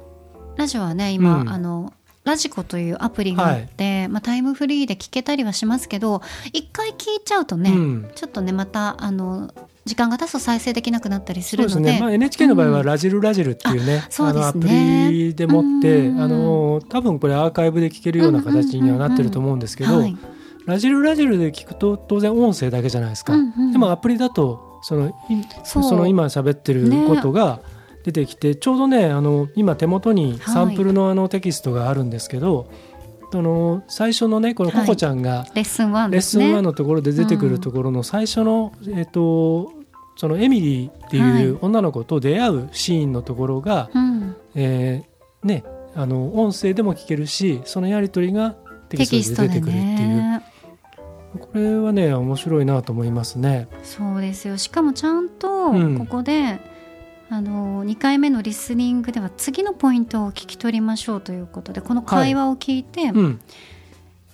[0.57, 1.49] ラジオはね今、うん。
[1.49, 1.93] あの
[2.25, 6.21] ラジコというアプリがあって、まあ、タイムフリーで聞けたりはしますけど
[6.53, 8.11] 一回聞いちゃうとね、うん。
[8.15, 9.53] ちょっとねまたあの
[9.87, 11.81] 時間が経つと再生できなくなったりするので。
[11.81, 12.87] ね、まあ、NHK の場合はうん。
[12.87, 14.43] ラジルラジルっていうね,、そうですね。
[14.43, 20.17] あのアプリでもって、うんあの多分これアーカイブで聞けるような形にはなってると思うんですけど、はい
[20.67, 23.73] ラジルラジルで聞くと当然音声だけじゃないですか、うんうん。
[23.73, 25.13] でもアプリだとそのい
[25.65, 27.61] その今喋ってることが
[28.05, 32.71] 出てきて、ちょうどねあの今手元にサンプルのあのテキストがあるんですけど、
[33.33, 36.55] その最初のねこのココちゃんがレッスン1レッスンですね。
[36.57, 39.73] 1のところで出てくるところの最初の、えっと
[40.17, 48.55] そのエミリーっていう女の子と出会うシーンのところが、うん、えーねあの音声でも聞けるしそのやり取りが
[48.91, 50.43] テテキストでで出てくるっていう、ね。
[51.41, 53.69] これはね面白いなと思いますね。
[53.83, 54.57] そうですよ。
[54.57, 55.99] しかもちゃんとうん。
[55.99, 56.61] ここで、
[57.33, 63.41] あの2回目のリスニングでは次のポイントを聞き取りましょうということでこの会話を聞いて、うん、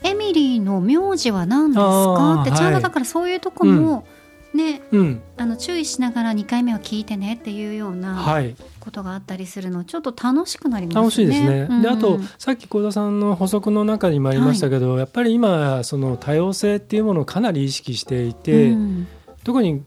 [0.02, 2.40] エミリーの名字は何ですか？
[2.40, 4.06] ってちゃんはいとだからそういうとこも、
[4.54, 5.22] ねうん。
[5.36, 8.56] あの注意しながら2回目は聞いてねっていうようなはい。
[8.80, 11.02] ことがあったりするのちょっと楽しくなりますね。
[11.02, 11.66] 楽しいですね。
[11.68, 19.06] うんであとさっき幸田さんの補足の中にもありましたけど、やっぱり今その多様性っていうものをかなり意識していて、うん。
[19.44, 19.82] 特に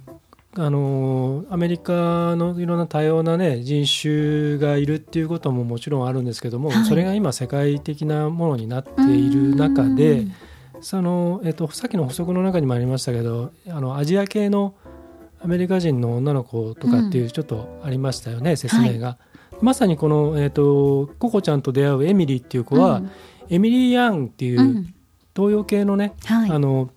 [0.57, 6.85] あのアメリカのいろんな多様な、ね、人種がいるっていうことももちろんあるんですけども、はい。
[6.85, 10.33] それが今世界的なものになっている中で、うん。
[10.81, 14.75] その、えっと、さっきの補足の中にもありましたけどあのアジア系の
[15.43, 19.17] アメリカ人の女の子とかっていうちょっとありましたよね、説明が。
[19.61, 23.11] まさにこの、えっとココちゃんと出会うエミリーっていう子は、うん。
[23.49, 24.93] エミリー・ヤンっていううん。
[25.35, 26.49] 東洋系のね、はい。
[26.49, 26.89] あの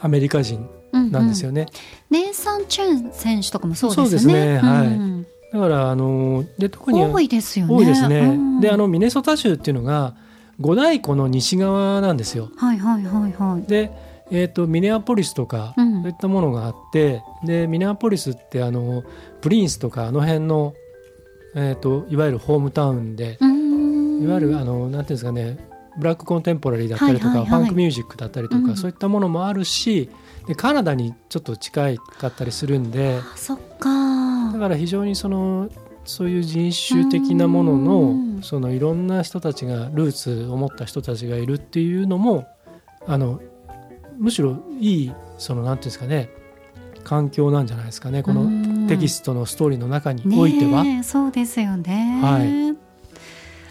[0.00, 0.68] アメリカ人
[1.00, 1.66] なんですよね。
[2.10, 4.54] ネイサン・チェン選手とかもそうですそうですね。
[4.54, 7.74] ねはいうんだからあので特に多いですよね。
[7.74, 8.18] 多いですね。
[8.20, 10.14] うんであのミネソタ州っていうのが
[10.60, 12.50] 五大湖の西側なんですよ。
[12.56, 13.62] はいはいはいはい。
[13.62, 13.90] で、
[14.30, 19.04] えー、とミネアポリスとか、うんそういったものがあってでミネアポリスってあの
[19.40, 20.74] プリンスとかあの辺の、
[21.54, 23.58] えー、といわゆるホームタウンで、うん
[24.22, 25.58] いわゆるあのなんていうんですかね
[25.96, 30.10] ブラックコンテンポラリーだったりとか、ファンクミュージックだったりとか、うんそういったものもあるし
[30.48, 34.58] でカナダにちょっと近いかったりするんであそっかだ。
[34.58, 35.68] から非常にその
[36.06, 42.48] そういう人種的なものうんのそのいろんな人たちがルーツを持った人たちがいるっていうのも
[43.06, 43.42] あの
[44.16, 46.30] むしろいいそのなんていうんですかね
[47.04, 50.82] 環境なんじゃないですかねこのテキストのストーリーの中においては。
[50.82, 52.20] ねえそうですよね。
[52.22, 52.72] はい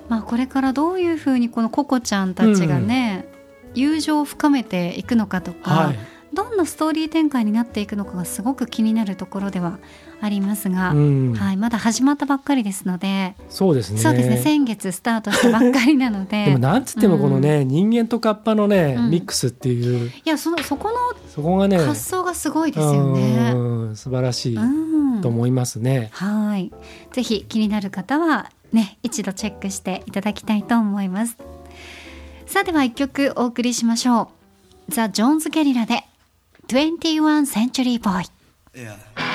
[0.10, 3.28] まあこれからどういうふうにこのココちゃんたちがね、
[3.74, 6.00] 友情を深めていくのかとか、はい
[6.38, 9.80] どんなストーリー展開になっていくのかがすごく気になるところでは
[10.22, 16.46] ありますが、うんはいまだ始まったばっかりですので、そうですねそうですね先月スタートしたばっかりなので。
[16.46, 20.90] でもなんつってもこのね、人間とカッパのね、うんミックスっていういやそのそこ
[21.28, 23.52] そこがねの発想がすごいですよね。
[23.56, 23.58] う
[23.92, 26.10] ん素晴らしいうんと思いますね。
[26.12, 26.72] はい。
[27.14, 31.36] ぜひ気になる方はね、一度チェックしていただきたいと思います。
[32.46, 34.30] さあでは一曲お送りしましょ
[34.90, 34.94] う。
[34.94, 36.04] ザ・ジョーンズ・ゲリラで
[36.70, 39.27] 21 Century Boy。Yeah.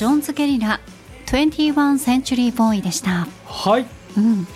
[0.00, 0.80] ジョーンズ・ゲリラ
[1.26, 3.28] 21 Century Boy でした。
[3.44, 3.84] はい
[4.16, 4.46] うん。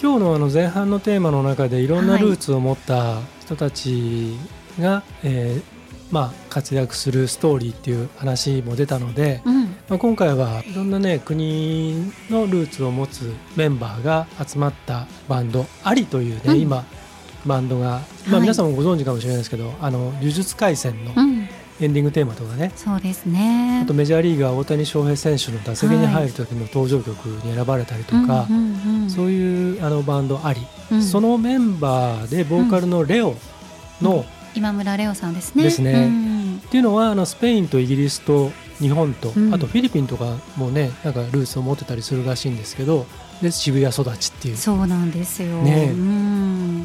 [0.00, 4.38] 今日のあの前半のテーマの中でいろんなルーツを持った人たち
[4.80, 5.62] が、えー
[6.10, 9.64] まあ、活躍するストーリーっていう話も出たので、うん。
[9.64, 16.86] まあ、今回はいろんなね国のルーツを持つメンバーが集まったバンドアリというね、うん今
[17.44, 21.35] バンドが、まあ、はい皆さんもご存知かもしれないですけど、あの呪術廻戦のうん。
[21.80, 22.72] エンディングテーマとかね。
[22.74, 23.80] そうですね。
[23.84, 30.60] あとメジャーリーガー大谷翔平選手の打席に入る時の登場曲に選ばれたりとか、うんうんうんそういうあのバンドあり、
[30.90, 31.02] うん。
[31.02, 33.34] そのメンバーでボーカルのレオ
[34.02, 35.62] の、今村レオさんですね。
[35.62, 35.92] ですね。
[35.92, 36.36] うん
[36.66, 39.54] っていうのはあのスペインとイギリスと日本と、うん。
[39.54, 43.06] あとフィリピンとかもねなんかルーツを持ってたりするらしいんですけど
[43.40, 44.56] で渋谷育ちっていう。
[44.56, 45.94] そうなんですよ、ね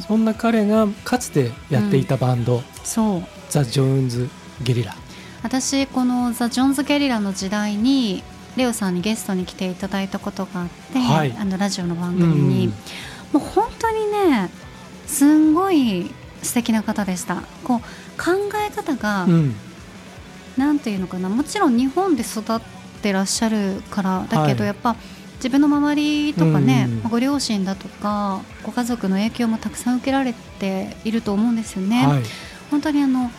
[0.06, 3.22] そんな彼がかつてやっていたバンド、そう。
[3.50, 4.28] ザ・ジョーンズ・
[4.60, 4.94] ゲリラ。
[5.42, 8.22] 私このザ・ジョンズ・ゲリラの時代に
[8.56, 11.34] レオさんにゲストに来ていただいたことがあって、はい。
[11.38, 12.74] あのラジオの番組に、うん
[13.32, 14.50] もう本当にね
[15.06, 16.10] すんごい
[16.42, 17.42] 素敵な方でした。
[17.64, 17.78] こう
[18.22, 18.32] 考
[18.68, 19.54] え方が、うん。
[20.56, 21.30] なんていうのかな。
[21.30, 22.60] もちろん日本で育っ
[23.00, 24.66] てらっしゃるからだけど、はい。
[24.66, 24.96] やっぱ
[25.36, 32.06] 自分の周りとかね、うんまあご両親だとかご家族の影響もたくさん受けられていると思うんですよね。
[32.06, 32.22] はい。
[32.70, 33.30] 本当にあの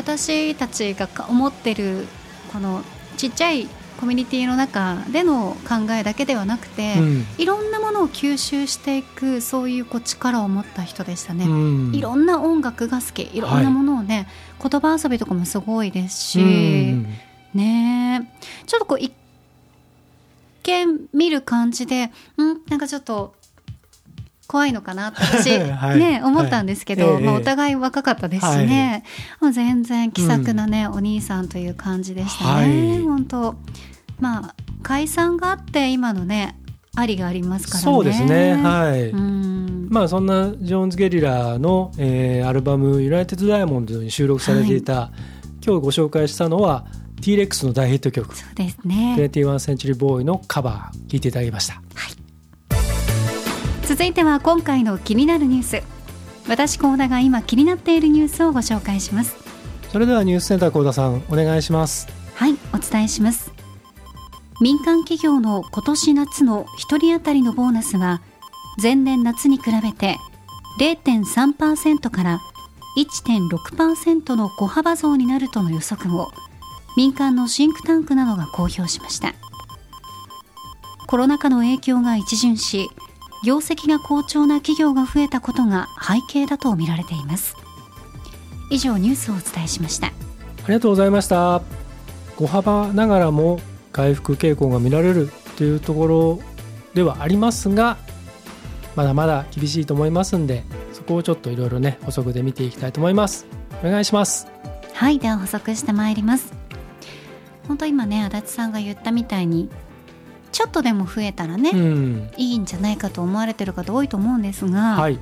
[0.00, 2.06] 私たちがか思ってる
[2.52, 2.82] この
[3.18, 3.68] ちっちゃい
[4.00, 7.26] コミュニティの中での考えだけではなくて、うん。
[7.36, 11.44] いろんなものを吸収していくそういうこう力を持った人でしたね。
[11.44, 11.48] う
[11.90, 11.94] ん。
[11.94, 14.26] いろんな音楽が好きいろんなものをね、
[14.58, 17.06] 言葉遊びとかもすごいですし、うん。
[17.52, 18.26] ね。
[18.62, 19.12] えちょっとこう一
[20.62, 22.60] 見見る感じでうん？
[22.68, 23.34] なんかちょっと
[24.50, 25.98] 怖いのかなって私、 はい。
[26.00, 27.14] ね思ったんですけど、はい。
[27.18, 29.04] ええまあ、お互い若かったですしね、
[29.40, 33.02] もう全然気さくなね、お兄さんという感じでしたね、はい。
[33.02, 33.54] 本当
[34.18, 36.58] まあ解散があって今のね
[36.96, 37.84] ありがありますからね。
[37.84, 38.54] そうですね。
[38.54, 39.86] はい、うん。
[39.88, 45.12] まあそんなジョーンズ・ゲリラの、えーアルバム「ユナイテッド・ダイヤモンド」に収録されていた、
[45.64, 46.86] 今日ご紹介したのは
[47.20, 48.36] T-REX の大ヒット曲。
[48.36, 51.80] そうですね「21 Century Boy」のカバー聴いていただきました
[53.90, 55.82] 続いては今回の気になるニュース。
[56.48, 59.36] 私高田が今気になっているニュースをご紹介します。
[59.90, 62.06] それではニュースセンター幸田さんお願いします。
[62.36, 63.52] はいお伝えします。
[64.60, 68.22] 民間企業の今年夏の1人当たりのボーナスは
[68.80, 70.18] 前年夏に比べて
[70.78, 72.40] 0.3%から
[72.96, 76.28] 1.6%の小幅増になるとの予測を
[76.96, 79.34] 民間のシンクタンクなどが公表しました。
[81.08, 82.88] コロナ禍の影響が一巡し
[83.44, 87.56] 業績が好調な企業が増えたことが背景だと見られています。
[88.70, 90.08] 以上ニュースをお伝えしました。
[90.08, 90.12] あ
[90.68, 91.62] りがとうございました。
[92.36, 93.60] 小幅ながらも
[93.92, 96.38] 回復傾向が見られるというところ
[96.94, 97.98] ではありますが
[98.96, 103.46] まだまだ厳しいと思いますんでそこをちょっといろいろね補足で見ていきたいと思います。
[103.82, 104.46] お願いします。
[104.94, 106.52] はいでは補足してまいります。
[107.66, 109.68] 本当今ね足立さんが言ったみたいに
[110.52, 112.30] ちょっとでも増えたらね、うん。
[112.36, 115.18] いいんじゃないかと思われてる方多いと思うんですが、はい。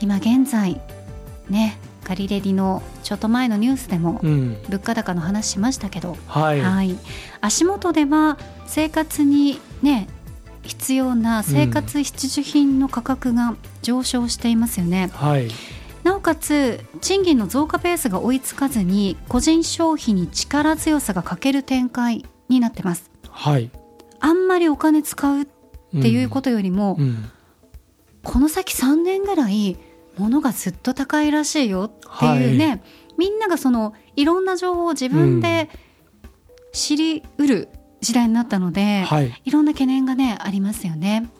[0.00, 0.80] 今現在
[1.48, 4.62] ねガリレディのちょっと前のニュースでもうん。
[4.68, 6.96] 物価高の話しましたけど、はい、はい、
[7.40, 10.08] 足元では生活にね
[10.62, 15.48] 必要な生活必需品の価格が上昇していますよね、はい。
[16.02, 23.10] なおかつ賃金の増加ペースが追いつかずに個人消費に力強さが欠ける展開になってます。
[23.28, 23.70] はい
[24.20, 25.46] あんまりお金使うっ
[26.00, 27.30] ていうことよりも、うん。
[28.22, 29.76] この先3年ぐらい
[30.18, 32.82] 物がずっと高いらしいよっていうね、
[33.16, 35.70] みんながそのいろんな情報を自分で
[36.72, 37.68] 知りうる
[38.00, 39.40] 時代になったので、はい。
[39.44, 41.30] いろんな懸念がねありますよね。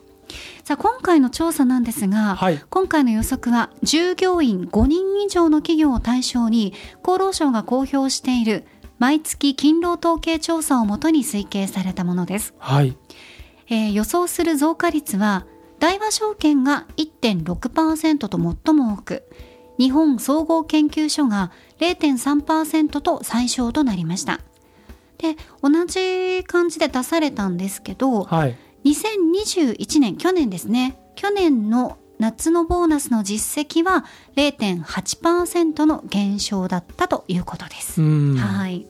[0.65, 2.63] さあ今回の調査なんですが、はい。
[2.71, 8.65] 今回の予測は従業員5人以上の企業を対象に厚労省が公表している
[8.99, 12.55] 毎月勤労統計調査をもとに推計されたものです。
[12.59, 12.97] はい。
[13.69, 15.45] えー予想する増加率は
[15.79, 19.25] 大和証券が1.6%と最も多く
[19.79, 24.41] 日本総合研究所が0.3%と最小となりました。
[25.19, 28.57] で同じ感じで出されたんですけどはい。
[28.85, 30.99] 2021年去年ですね。
[31.17, 34.05] 去年の夏のボーナスの実績は
[34.37, 38.37] 0.8%の減少だったということです、うん。
[38.37, 38.87] はい。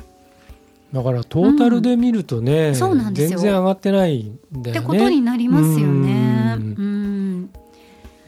[0.92, 3.38] だからトータルで見るとね、そうなんですよ。
[3.38, 4.78] 全然上がってないんだよね。
[4.78, 6.56] ってことになりますよね。
[6.58, 7.50] ううん。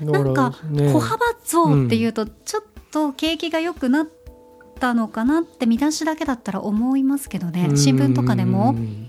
[0.00, 4.08] なんかね小幅増っていうとちょっと景気が良くなっ
[4.78, 7.70] たのかなって見出しだけだったら思いますけどね。
[7.76, 9.08] 新聞とかでうもん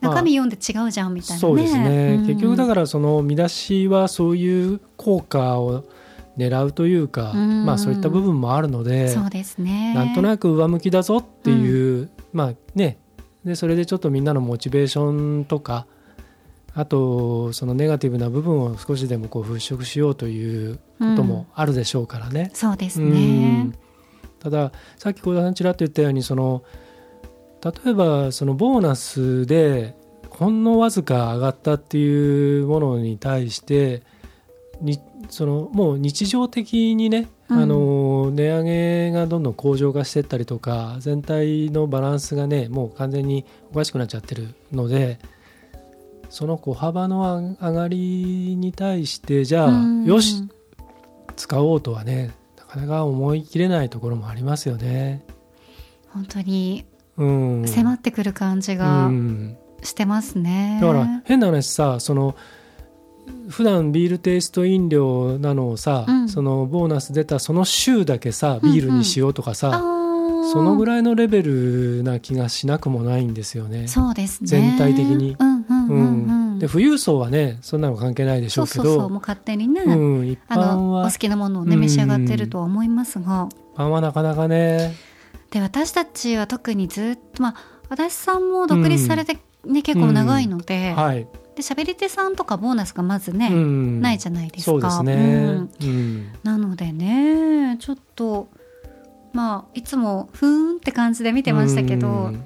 [0.00, 0.14] まあ。
[0.14, 1.40] 中身読んで違うじゃんみたいなね。
[1.40, 2.26] そうですね、うん。
[2.26, 5.84] 結局だからその見出しはそういう効果を
[6.36, 9.94] 狙うというか、うんまあそういった部分もあるのでそうですね。
[9.94, 12.98] なんとなく上向きだぞっていう、まあね
[13.44, 15.86] でそれでちょっとみんなのモチベーションとか
[16.74, 20.80] あとそのネガティブな部分を少しでもこう払拭しようというこ
[21.16, 22.50] ともあるでしょうからね。
[22.52, 23.74] そうですうねん。
[24.38, 26.62] たださっき小田さんちらっと言ったようにその
[27.64, 29.96] 例えばそのボーナスで
[30.28, 34.02] ほんのわずか上がったっていうものに対して
[34.80, 45.18] にそのもう日常的にね、うんあの値上げがどんどん向上化していったりとか全体のバランスがねもう完全におかしくなっちゃってるので
[46.28, 50.48] その小幅の上がりに対してじゃあ、うんよし
[51.34, 55.24] 使おうとはねなかなか思い切れないところもありますよね。
[56.10, 56.84] 本当に
[57.16, 57.24] う
[57.62, 60.78] ん、迫ってくる感じうがんしてますね。
[60.80, 62.36] だから変な話さその
[63.48, 66.28] 普段ビールテイスト飲料なのをさ、うん。
[66.28, 69.80] そのボーナス出たその週だけさビールにしようとかさ、
[70.52, 73.88] そのぐらいのレベルな気がしなくもないんですよね。
[73.88, 74.46] そうですね。
[74.46, 75.36] 全体的に。
[75.38, 76.58] うんうんうんうん。
[76.58, 78.82] で富裕層はねそんなの関係ないでしょけど。
[78.82, 81.80] そううそうそうもう勝手にね、うん、一あ般はのお好きなものをねうん。
[81.82, 84.94] 召し上がってるとは思いますが、一般はなかなかね。
[85.50, 87.54] で私たちは特にずっとま
[87.88, 91.26] あ足立さんも独立されてね、結構長いので、はい、
[91.60, 94.00] で喋り手さんとかボーナスがまずね、うん。
[94.00, 94.64] ないじゃないですか。
[94.64, 95.70] そうですね、うん。
[95.80, 96.32] うん。
[96.42, 98.48] なのでねちょっと
[99.32, 102.44] まあいつもふーんって感じで見てましたけど、うん。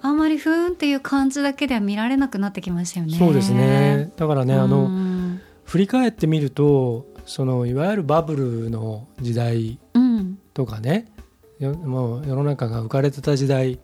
[0.00, 3.16] あんまりふーんっていう感じだけでは見られなくなってきましたよね。
[3.16, 4.12] そうですね。
[4.16, 10.38] だからね、あうのん振り返ってみるとそのいわゆるバブルの時代うん。
[10.52, 11.06] とかね
[11.58, 13.80] よもう世の中が浮かれてた時代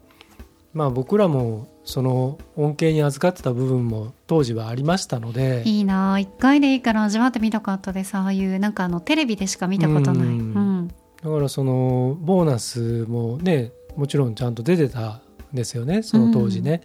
[0.73, 5.63] まあ僕らもその恩恵に預かってた部分も当時はありましたので。
[5.67, 6.15] いいな。
[6.15, 8.15] あ一回でいいから味わってみたかったです。
[8.15, 10.29] ああいうなんかあのテレビでしか見たことない。
[10.29, 10.81] ううん。
[10.85, 10.95] んだ
[11.29, 15.21] からそのボーナスもねもちろんちゃんと出てたん
[15.53, 16.83] ですよねその当時ね。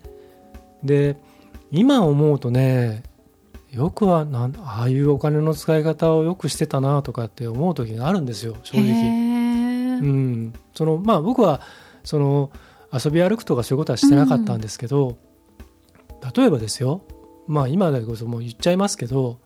[0.84, 1.18] で
[1.72, 3.03] 今思うとね
[3.72, 8.89] よくはなんああいうお金の使い方をよくしてたなとかって思う時があるんですよ正へ直。
[8.91, 11.62] えうん、そのまあ僕は
[12.03, 12.51] その
[13.04, 15.18] 遊び歩くとかそういうことはしてなかったんですけど、
[16.36, 17.02] 例えばですよ
[17.48, 19.39] まあ今だこそもう言っちゃいますけど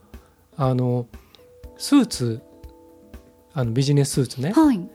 [0.55, 1.07] あの
[1.77, 2.41] スーツ
[3.53, 4.89] あのビジネススーツねはい。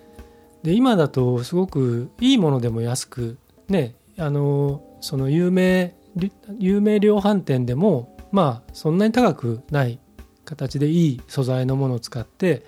[0.63, 3.37] で今だとすごくいいものでも安く
[3.69, 9.99] ねあのその有名り有名量販店でもまあそんなに高くない
[10.45, 12.63] 形でいい素材のものを使って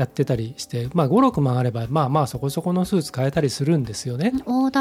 [0.00, 4.32] やってたりして、まあ、56万あればまあまあそこそこのスーツ買えたりするんですよね。
[4.46, 4.80] オーダ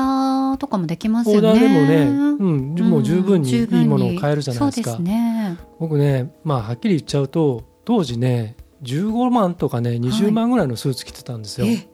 [0.54, 1.50] ーとかもできますオよね。
[1.50, 2.04] ーダーでもね、
[2.40, 4.92] うん、もう十分にいいものを買えるじゃないですか。
[4.92, 5.58] そうですね。
[5.78, 11.86] 僕ね、まあ、はっきり言っちゃうと当時ね15万とかね20万ぐらいのスーツ着てたんですよ、え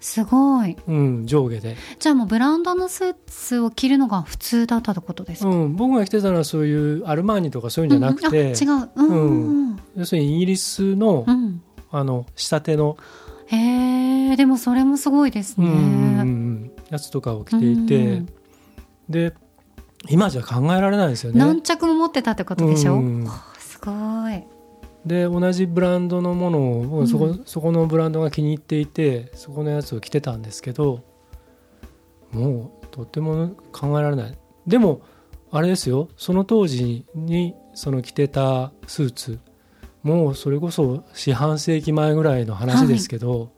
[0.00, 0.76] すごい。
[0.86, 1.76] うん、上下で。
[1.98, 5.48] じゃあもうブランドのスーツを着るのが普通だったってことですか？
[5.48, 8.90] うん、僕が着てたのはそういうアルマーニとかそういうんじゃなくて、うんあ違う。
[8.94, 9.78] うんうんうん。
[9.96, 12.96] 要するにイギリスの,、うんあの仕立ての、
[13.46, 15.66] へえ、でもそれもすごいですね。
[15.66, 18.28] うんうんうんやつとかを着ていて、うん
[19.08, 19.34] で
[20.08, 21.38] 今じゃ考えられないですよね。
[21.40, 22.94] 何着も持ってたってことでしょ？
[22.94, 23.26] うん
[23.58, 23.90] すご
[24.30, 24.44] い。
[25.04, 27.08] で同じブランドのものを、うん。
[27.08, 31.04] そこそこのブランドが気に入っていてそこのやつを着てたんですけど
[32.30, 34.38] もうとっても考えられない。
[34.66, 35.00] でも
[35.50, 36.08] あれですよ。
[36.16, 39.40] その当時にその着てたスーツ
[40.08, 43.50] もうそれこそ四半世紀前ぐらいの話ですけど、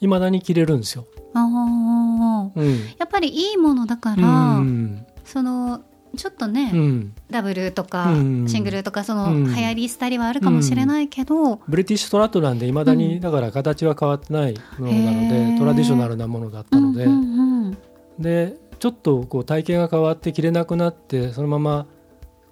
[0.00, 1.06] いまだに着れるんですよ。
[1.34, 2.50] ああ。
[2.54, 2.70] うん。
[2.98, 5.06] やっぱりいいものだから、うん。
[5.24, 5.82] その
[6.16, 7.14] ちょっとね、うん。
[7.30, 8.48] ダブルとか、うん。
[8.48, 9.44] シングルとかそのうん。
[9.44, 13.20] 流行り廃りはあるかもしれないけど、ブリティッシュトラットなんでいまだに、うん。
[13.20, 15.58] だから形は変わってないものなのへでー。
[15.58, 17.78] トラディショナルなものだったので、うんうんうん。
[18.18, 21.86] でちょっとこう体型が変わって着れなくなってそのまま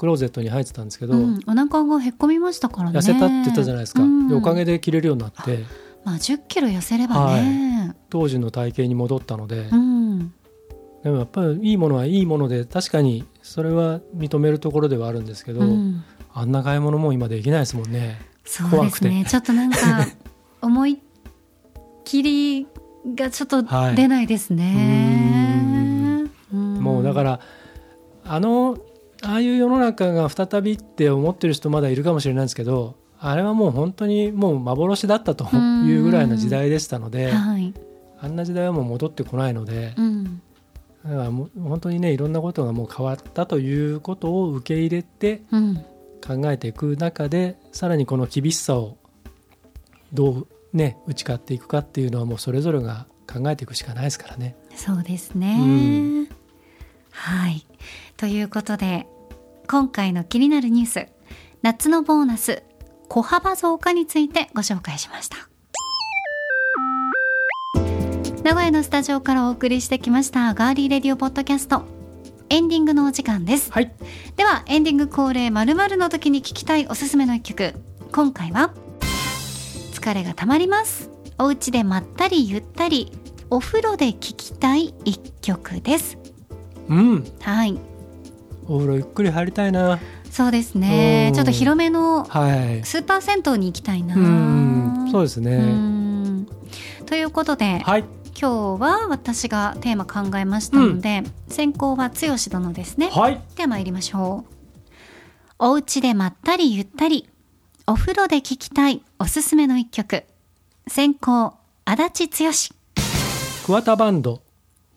[0.01, 1.40] クローゼットに入ってたんですけど、うん。
[1.46, 2.98] お腹がへっこみましたからね。
[2.98, 4.28] 痩せたって言ったじゃないですか、うん。
[4.28, 5.59] でおかげで着れるようになって。
[6.07, 10.32] まあ1 0キロ痩せればね、当時の体型に戻ったので、うん。
[11.03, 16.03] でもやっぱりいいものはいいもので確かにそれは認めるところではあるんですけど、うん。
[16.32, 18.22] あんな買い物も今できないですもんね。
[18.46, 19.05] そう怖くて。
[19.05, 19.78] ですねちょっとなんか
[20.62, 20.96] 思いっ
[22.05, 22.66] きり
[23.14, 23.96] がちょっとはい。
[23.96, 26.74] 出ないですね、うん。
[26.80, 27.40] もうだから
[28.24, 28.78] あの
[29.23, 37.75] ああいう世の中が再びって思ってる人まだいるかもしれないんですけどあれはもう本当にもう幻だったというぐらいの時代でしたのではい、
[38.21, 40.43] あんな時代はもう戻ってこないのでうん。
[41.05, 45.77] だからもう本当にねいろんなことがもう変わったということを受け入れてうん、
[46.27, 48.97] 考えていく中でさらにこの厳しさを
[50.12, 54.57] どうね打ち勝っていくかっていうのはもうそれぞれが考えていくしかないですからね。
[54.75, 56.39] そうですね、うん
[57.11, 57.66] はい。
[58.16, 59.06] ということで
[59.68, 61.06] 今回の気になるニュース
[61.62, 62.62] 夏のボーナス
[63.08, 65.36] 小幅増加についてご紹介しました。
[68.42, 71.84] 名古屋のスタジオからお送りしてきましたガーリーレディオポッドキャスト。
[72.48, 73.70] エンディングのお時間です。
[73.70, 73.92] はい。
[74.36, 77.74] ではエンディング恒例まるの時に聞きたいおすすめの一曲。
[78.12, 78.74] 今回は
[79.92, 81.11] 疲れがたまります。
[81.40, 83.11] お家でまったりゆったり
[83.48, 86.18] お風呂で聴きたい一曲です
[86.91, 87.24] うん。
[87.41, 87.78] はい。
[88.66, 89.99] お風呂ゆっくり入りたいな。
[90.30, 91.28] そうですね。
[91.28, 91.34] うん。
[91.34, 92.84] ちょっと広めのはい。
[92.84, 94.16] スーパー銭湯に行きたいな。
[94.16, 95.09] うん。
[95.11, 96.47] そうですうねん。
[97.07, 98.05] ということで、はい。
[98.41, 103.09] 今日は私がテーマ考えましたので、先行は剛殿ですね。
[103.09, 103.41] はい。
[103.55, 104.55] では参りましょう。
[105.59, 107.28] お家でまったりゆったり
[107.86, 110.24] お風呂で聴きたいおすすめの一曲。
[110.88, 112.51] 先行足立剛。
[113.66, 114.43] 桑田バンド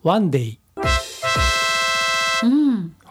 [0.02, 0.58] ワンデイ。
[0.58, 0.63] うん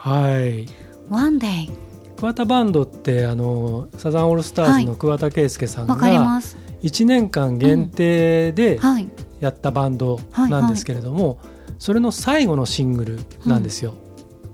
[0.04, 0.68] はい。
[1.10, 1.72] ワンデイ
[2.18, 6.58] 桑田バンドってあのサザンオールスターズの桑田佳祐さんがます。
[6.82, 9.08] 1年間限定ではい。
[9.40, 11.40] やったバンドなんですけれども、
[11.80, 13.94] それの最後のシングルなんですよ。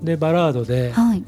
[0.03, 1.23] でバラードではい。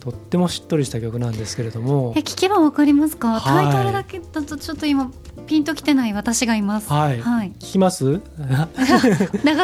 [0.00, 2.12] とってもしっとりした曲なんですけれども。
[2.14, 3.64] え、聞けばわかりますか、はい。
[3.64, 5.10] タイトルだけだとちょっと今
[5.46, 6.90] ピンときてない私がいます。
[6.90, 7.20] はい。
[7.20, 8.04] はい、聞きます？
[8.14, 8.20] 流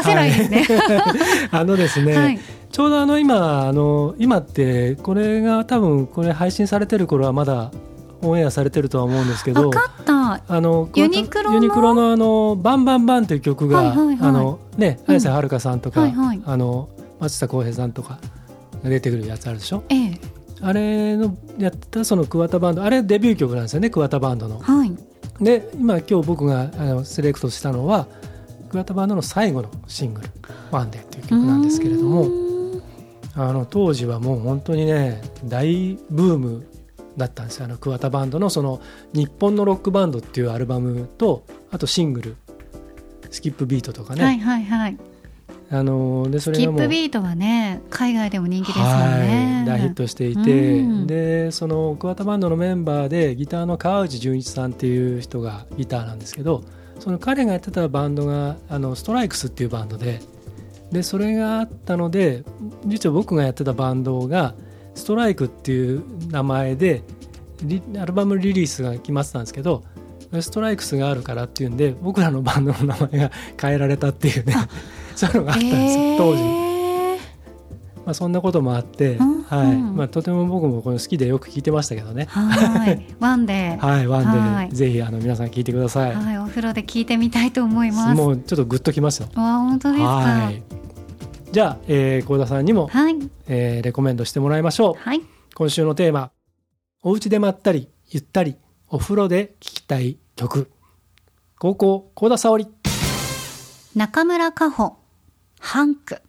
[0.04, 0.66] せないですね。
[1.50, 2.38] あのですね、はい。
[2.70, 7.70] ちょうどあの今あの今ってこれが多分これ配信されてる頃はまだ
[8.22, 9.70] オンエアされてるとは思うんですけど
[10.96, 14.18] ユニクロのユニクロのあのバンバンバンという曲が、はいはいはい。
[14.20, 15.12] あのねうん。
[15.12, 16.40] 綾瀬はるかさんとか、はいはい。
[16.44, 16.88] あの
[17.20, 18.18] 松下洸平さんとか
[18.82, 19.82] が出てくるやつあるでしょ？
[19.88, 20.20] ええ。
[20.60, 24.58] あれのやったその桑田バンドあれデビュー曲なんですよね桑田バンドの。
[24.58, 24.92] はい
[25.40, 28.06] で今今日僕があのセレクトしたのは
[28.70, 30.28] 桑田バンドの最後のシングル
[30.70, 32.28] 「ワンデーっていう曲なんですけれども
[33.34, 36.66] あの当時はもう本当にね大ブーム
[37.16, 37.64] だったんですよ。
[37.64, 38.80] あの桑田バンドのその
[39.12, 42.36] 「日本のロックバンド」っていうアルバムとあとシングル
[43.30, 44.98] 「スキップビート」とかね、はいはいはい
[45.70, 46.80] あのでそスキッれがもう。
[46.82, 49.64] プビートはね海外でも人気ですもんね。
[49.66, 49.78] はい。
[49.78, 51.06] 大ヒットしていて、うん。
[51.06, 56.64] でその桑田バンドのメンバーでギターの川内純一さんっていう人がギターなんですけど
[56.98, 60.20] その彼がやってたバンドがあのストライクスっていうバンドで
[60.90, 62.44] でそれがあったので
[62.86, 64.54] 実は僕がやってたバンドが
[64.94, 67.02] ストライクっていう名前で
[67.62, 69.84] リアルバムリリースが決まってたんですけど
[70.40, 74.54] ストライクスがあるからっていうんで僕らのバンドの名前が変えられたっていうね
[75.16, 76.68] そういうのがあったんですよ、当時。
[78.08, 82.26] まあ、そんなこともあって、うんはいうんまあ、とても僕もこの好きでよく聞いてましたけどね。
[82.30, 86.14] はい ワンデーはい、ワンで、はいぜひあの皆さん聞いてください。
[86.14, 89.28] はいお風呂で聞いてみたいと思いますもうちょっとグッときますよ。
[89.34, 90.62] わあ本当ですかははいい。
[91.52, 93.16] じゃあ、えー、幸田さんにも、はい、
[93.46, 94.94] えーレコメンドしてもらいましょう。
[95.54, 96.30] 今週のテーマ、
[97.02, 98.56] お家でまったり、ゆったり、
[98.90, 100.70] お風呂で聴きたい曲。
[101.58, 102.66] 高校、幸田沙織。
[103.94, 104.96] 中村佳穂
[105.60, 106.22] ハンク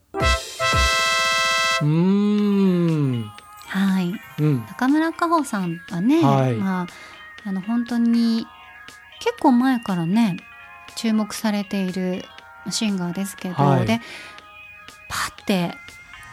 [1.81, 3.23] うーん。
[3.67, 4.65] はいうん。
[4.65, 6.87] 中村佳穂さんはね、はいまあ
[7.45, 8.45] あの本当に
[9.21, 10.35] 結構前からね
[10.97, 12.25] 注目されている
[12.69, 14.01] シンガーですけど、はいで
[15.07, 15.75] パッて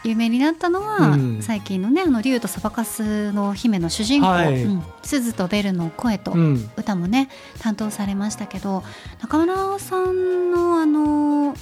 [0.07, 6.71] 有名になったのは、うん最近のね「あの竜とそばかすの姫」の主人公、はいうん鈴とベルの声とうん。
[6.77, 7.29] 歌もね
[7.61, 8.83] 担当されましたけど
[9.21, 11.55] 中村さんのあの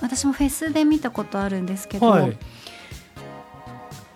[0.00, 2.36] 私もフェスで見たことあるんですけど、はい。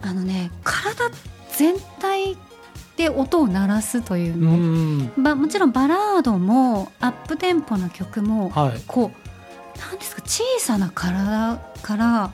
[0.03, 1.11] あのね体
[1.57, 2.37] 全体
[2.97, 5.13] で音を鳴らすといううの、ん。
[5.23, 8.83] ばもちろんバラードもアップテンポの曲もはい。
[8.87, 12.31] こうなんですか小さな体から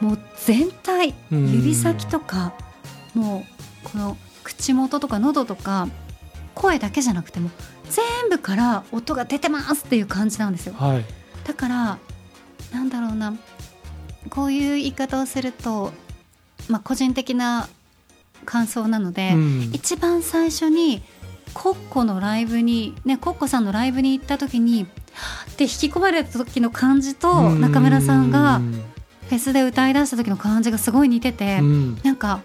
[0.00, 1.52] もう全体うん。
[1.52, 2.52] 指先とか
[3.14, 3.44] も
[3.84, 5.88] うこの口元とか喉とか
[6.54, 7.50] 声だけじゃなくても
[7.90, 10.74] 全部から音が出てますっていう感じなんですよ。
[10.74, 11.04] はい。
[11.44, 11.98] だから
[12.72, 13.34] なんだろうな
[14.28, 15.92] こういう言い方をすると、
[16.68, 17.68] まあ、個人的な
[18.44, 19.70] 感想なので、うん。
[19.72, 21.02] 一番最初に
[21.54, 24.86] コッコのライブにねコッコさんのライブに行った時にっ
[25.56, 28.60] て引き込まれた時の感じと中村さんが
[29.30, 32.00] フェスで歌い出した時の感じがすごい似てて、うん。
[32.02, 32.40] なんか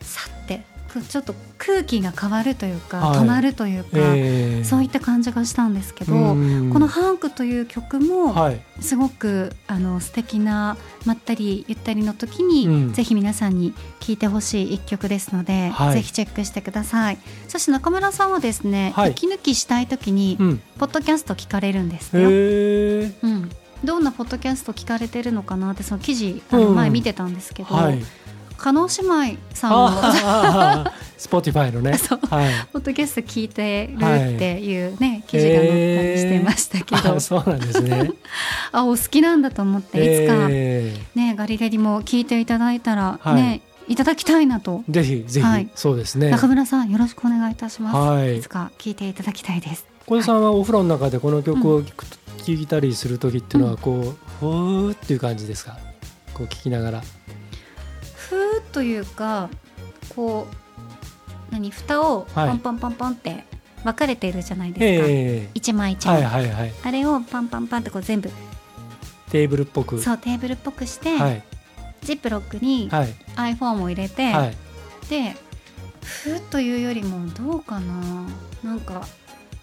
[0.00, 0.64] さって
[1.10, 3.18] ちょっと空気が変わるというか、はい。
[3.18, 6.72] 止まるというか、えーそういった感じがしたんですけど、うん。
[6.72, 8.60] この「ハンク」という曲もはい。
[8.80, 12.92] すごくあの素敵なまったりゆったりの時に、うん。
[12.94, 15.94] ぜひ皆さんに聴いてほしい一曲ですので、はい。
[15.96, 17.18] ぜひチェックしてください。
[17.46, 19.10] そして中村さんはですね、はい。
[19.10, 20.62] 息抜きしたい時に、うん。
[20.78, 23.12] ポッドキャスト聞かれるんですへよ、え。
[23.22, 23.50] うん、
[23.84, 26.74] どんなポッドキャスト聞かれてるのかなってその記事あのうん。
[26.74, 27.98] 前見てたんですけど、はい。
[28.56, 31.98] 加納姉妹さんのああ、 スポティファイのね。
[32.30, 32.50] はい。
[32.72, 38.10] ポッドキャスト聞いてるっていうね、記事が載ったりしてましたけど、あそうなんですね。
[38.72, 43.34] あお好きなんだと思っていつか、えねガリレディも聞いていただいたら、はい。
[43.34, 45.68] ねいただきたいなと、ーぜひぜひ、はい。
[45.74, 46.30] そうですね。
[46.30, 48.38] 中村さんよろしくお願いいたします、はい。
[48.38, 49.84] いつか聞いていただきたいです。
[50.06, 55.78] 小田さんはお風呂の中でこの曲を聞くと、聞いたりする時っていうのはこう、ふーっていう感じですか？
[56.34, 57.02] こう聞きながら。
[58.16, 59.48] ふーというか
[60.14, 63.44] こう何蓋をはいパンパンパンパンって
[63.84, 66.72] 分かれているじゃないですか、え一枚一え枚、はいはいはい。
[66.82, 68.30] あれをパンパンパンってこう全部
[69.30, 70.00] テーブルっぽく。
[70.00, 71.42] そうテーブルっぽくして、はい
[72.02, 74.56] ジップロックにはい iPhone を入れて、はい。
[75.08, 75.36] で
[76.02, 78.26] ふーというよりもどうかな？
[78.62, 79.06] なんか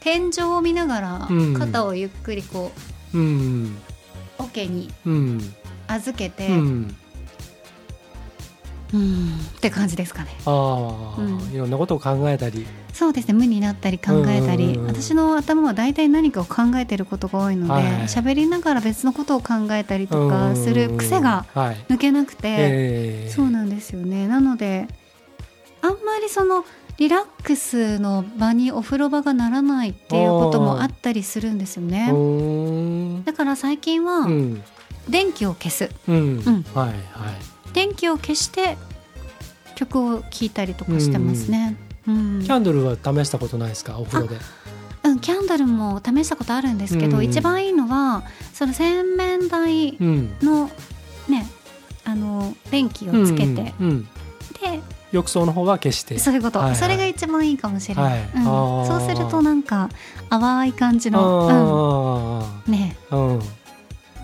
[0.01, 1.53] 天井を見ながらうん。
[1.53, 2.71] 肩をゆっくりこ
[3.13, 3.77] うん。
[4.39, 5.53] う桶にうん。
[5.87, 6.87] 預けて、ううん
[8.97, 9.35] ん。
[9.57, 10.29] って感じですかね。
[10.45, 11.39] ああ、うん。
[11.53, 12.65] いろんなことを考えたり。
[12.93, 13.33] そうですね。
[13.33, 17.83] 無になったり考えたり、私の頭は大体何かを考えてることが多いのではい。
[18.07, 21.45] 喋、りながら別のことを考えたりとかする癖が。
[21.89, 23.29] 抜けなくて、ええ。
[23.29, 24.27] そうなんですよね。
[24.27, 24.87] なので
[25.81, 26.63] あんまりその
[27.01, 33.23] リラックスの場にお風呂場がならないっていうこともあったりするんですようね。
[33.25, 34.63] だから最近はうん。
[35.09, 35.89] 電気を消す。
[36.05, 38.77] 電気を消して
[39.73, 41.75] 曲を聴いたりとかしてますね、
[42.07, 43.97] うんキャンドルは試したことないですか？
[43.97, 44.37] お風呂で。
[45.03, 48.21] うん、キャンドルも試したことあるんですけど、うん一番いいのは
[48.53, 50.37] その洗面台うん。
[50.43, 50.69] の
[51.27, 51.47] ね
[52.05, 54.07] あの電気をつけて、うんうん。
[55.11, 56.15] 浴槽の方は消して。
[56.15, 56.77] でそういうこと、はいはい。
[56.77, 58.29] それが一番いいかもしれない、はい。
[58.35, 58.43] うん。
[58.43, 59.89] そうするとなんか
[60.29, 62.97] 淡い感じの、あうん、ね。
[63.09, 63.41] あ、うん。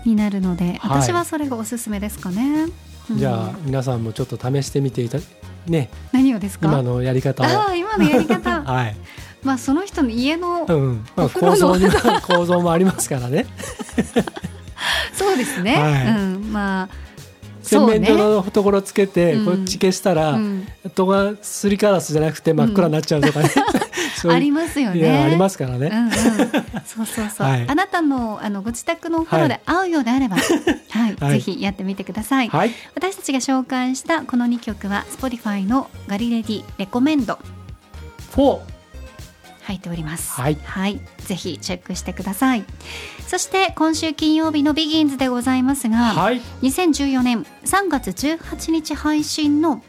[0.04, 1.02] になるのではい。
[1.02, 2.66] 私はそれがおすすめですかね、
[3.10, 3.18] うん。
[3.18, 5.18] じゃあ皆さんもちょっと試してみていた
[5.66, 5.90] ね。
[6.12, 6.66] 何をですか？
[6.66, 7.46] 今のやり方を。
[7.46, 8.62] ああ今のやり方。
[8.64, 8.96] はい。
[9.42, 11.04] まあその人の家の、うん。
[11.14, 11.74] まあ構造
[12.22, 13.46] 構造もありますからね。
[15.12, 16.06] そうですね、はい。
[16.06, 16.88] うん、まあ
[17.68, 23.50] 洗面所のところつけて、うんこっち消したら、うん戸がすりガラスじゃなくて真っ暗になっちゃうとかね。
[24.18, 25.36] そういうありますよいやありね。
[25.36, 25.90] ますからね。
[25.92, 26.10] うんうん、
[26.84, 30.36] そうそうそう、はいあなたのあのご自宅のお風呂で合うようであれば、
[30.90, 32.48] はい、はいぜひやってみてください。
[32.48, 32.72] はい。
[32.94, 37.38] 私たちが紹介したこの2曲は Spotify のガリレディレコメンド
[38.34, 38.77] フォー。
[39.68, 40.32] 入っております。
[40.32, 40.56] はい
[41.18, 42.64] ぜひチェックしてください。
[43.26, 46.40] そして今週金曜日のビギンズでございますが、はい。
[46.62, 49.82] 2014年3月18日配信の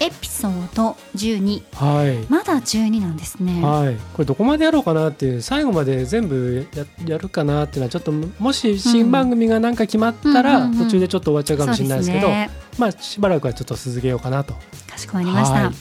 [0.00, 2.26] エピソード12はい。
[2.28, 3.64] まだ12なんですね。
[3.64, 14.54] はい、これどこまでやろうかなっていう最後まで全部ややるかなっていうのはちょっともし新番組がなんか決まったら途中でちょっと終わっちゃうかもしれないですけど、ねまあしばらくはちょっと続けようかなと。
[14.90, 15.74] かしこまりました、はい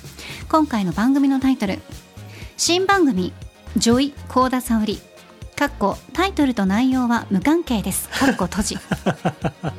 [0.52, 1.80] 今回の番組のタイトル
[2.64, 3.34] 新番組
[3.76, 5.00] 「ジョイ幸田沙織」
[5.58, 8.08] かっこタイトルと内容は無関係です。
[8.12, 8.78] 閉じ。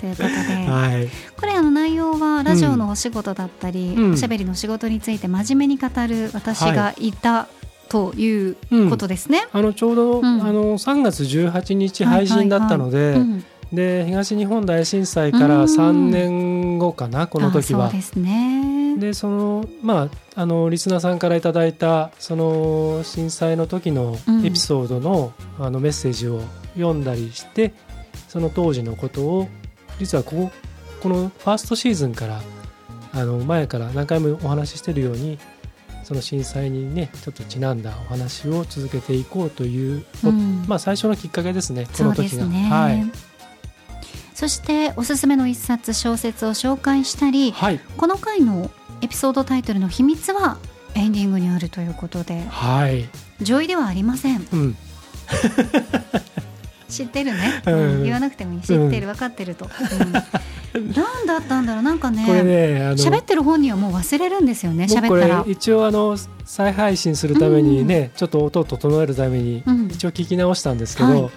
[0.01, 1.09] ということで、はい。
[1.39, 7.47] これあの内容はラジオのお仕事だったり、うんおしゃべりの仕事について真面目に語る私がいた
[7.89, 8.57] という
[8.91, 9.47] ことですね。
[9.53, 17.91] あのちょうど、うんあの3月18日配信だったので、はいはいはいうんで東日本大震災から3年後かな、この時は。
[18.99, 26.43] でそのまああのリスナーさんからいただいたその震災の時のエピソードの,、あのメッセージを
[26.75, 27.73] 読んだりして
[28.29, 29.49] その当時のことを
[29.99, 30.53] 実はここ
[31.03, 32.41] このファーストシーズンから
[33.13, 35.39] あの前から何回もお話ししてるように
[36.05, 42.45] その震災にねちょっとちなんだお話を続けていこうという、うんまあ最初のきっかけですねこの時が。
[42.45, 42.69] すね。
[42.71, 43.11] はい、
[44.43, 47.79] そしておすすめの一冊小説を紹介したり、はい。
[47.97, 50.59] この回のエピソードタイトルの秘密は
[50.97, 53.09] エンディングにあるということで、はい。
[53.41, 54.45] 上位ではありません。
[54.53, 54.77] うん。
[56.91, 57.75] 知ってるね、 うん。
[57.75, 58.03] うん。
[58.03, 58.61] 言わなくてもいい。
[58.63, 59.07] 知ってる。
[59.07, 59.71] 分かってると、
[60.75, 61.85] うん、何だったんだろう。
[61.85, 64.87] なんかねこれね喋ってる本人はもう忘れるんですよね。
[64.87, 65.45] 喋ったら。
[65.47, 69.87] れ一応あの再配信するためにね、ちょっと音を整えるためにうん。
[69.87, 71.31] 一応聞き直したんですけど、はい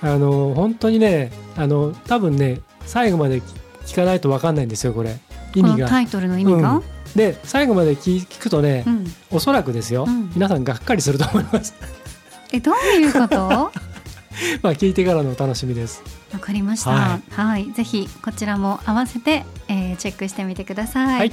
[0.00, 3.40] あの本当にねあの多分ね最後まで
[3.84, 5.18] 聞かないと分かんないんですよこれ。
[5.54, 5.86] 意こ味が。
[5.86, 6.82] のタイトルの意味が、うん。
[7.16, 9.06] で最後まで聞聞くとね、うん。
[9.30, 10.30] おそらくですよ、うん。
[10.34, 11.74] 皆さんがっかりすると思います。
[12.52, 13.36] えどういうこと？
[13.36, 13.72] わ
[14.62, 16.02] まあ聞いてからのお楽しみです。
[16.40, 16.90] かりました。
[16.90, 21.32] ははい、ぜひこちらも合わせて、えーチェックしてみてください、はい。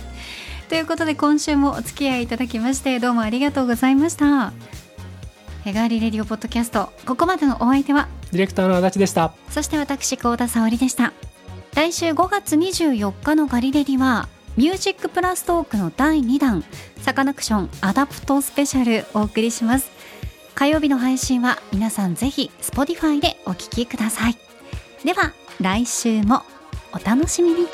[0.69, 4.51] ということで今週もお付き合いいただきましてどうもありがとうございました
[5.65, 6.93] ヘガーリレディオポッドキャスト。
[7.07, 9.33] ここまでのお相手はディレクターの足立でした。
[9.49, 11.11] そして私幸田沙織でした。
[11.73, 16.63] 来週5月24日のガリレディはミュージックプラストークの第2弾
[16.97, 19.89] サカナクションアダプトスペシャルお送りします。
[20.53, 24.37] 火曜日の配信は皆さんぜひ Spotify でお聞きください。
[25.03, 26.43] では来週も
[26.93, 27.65] お楽しみに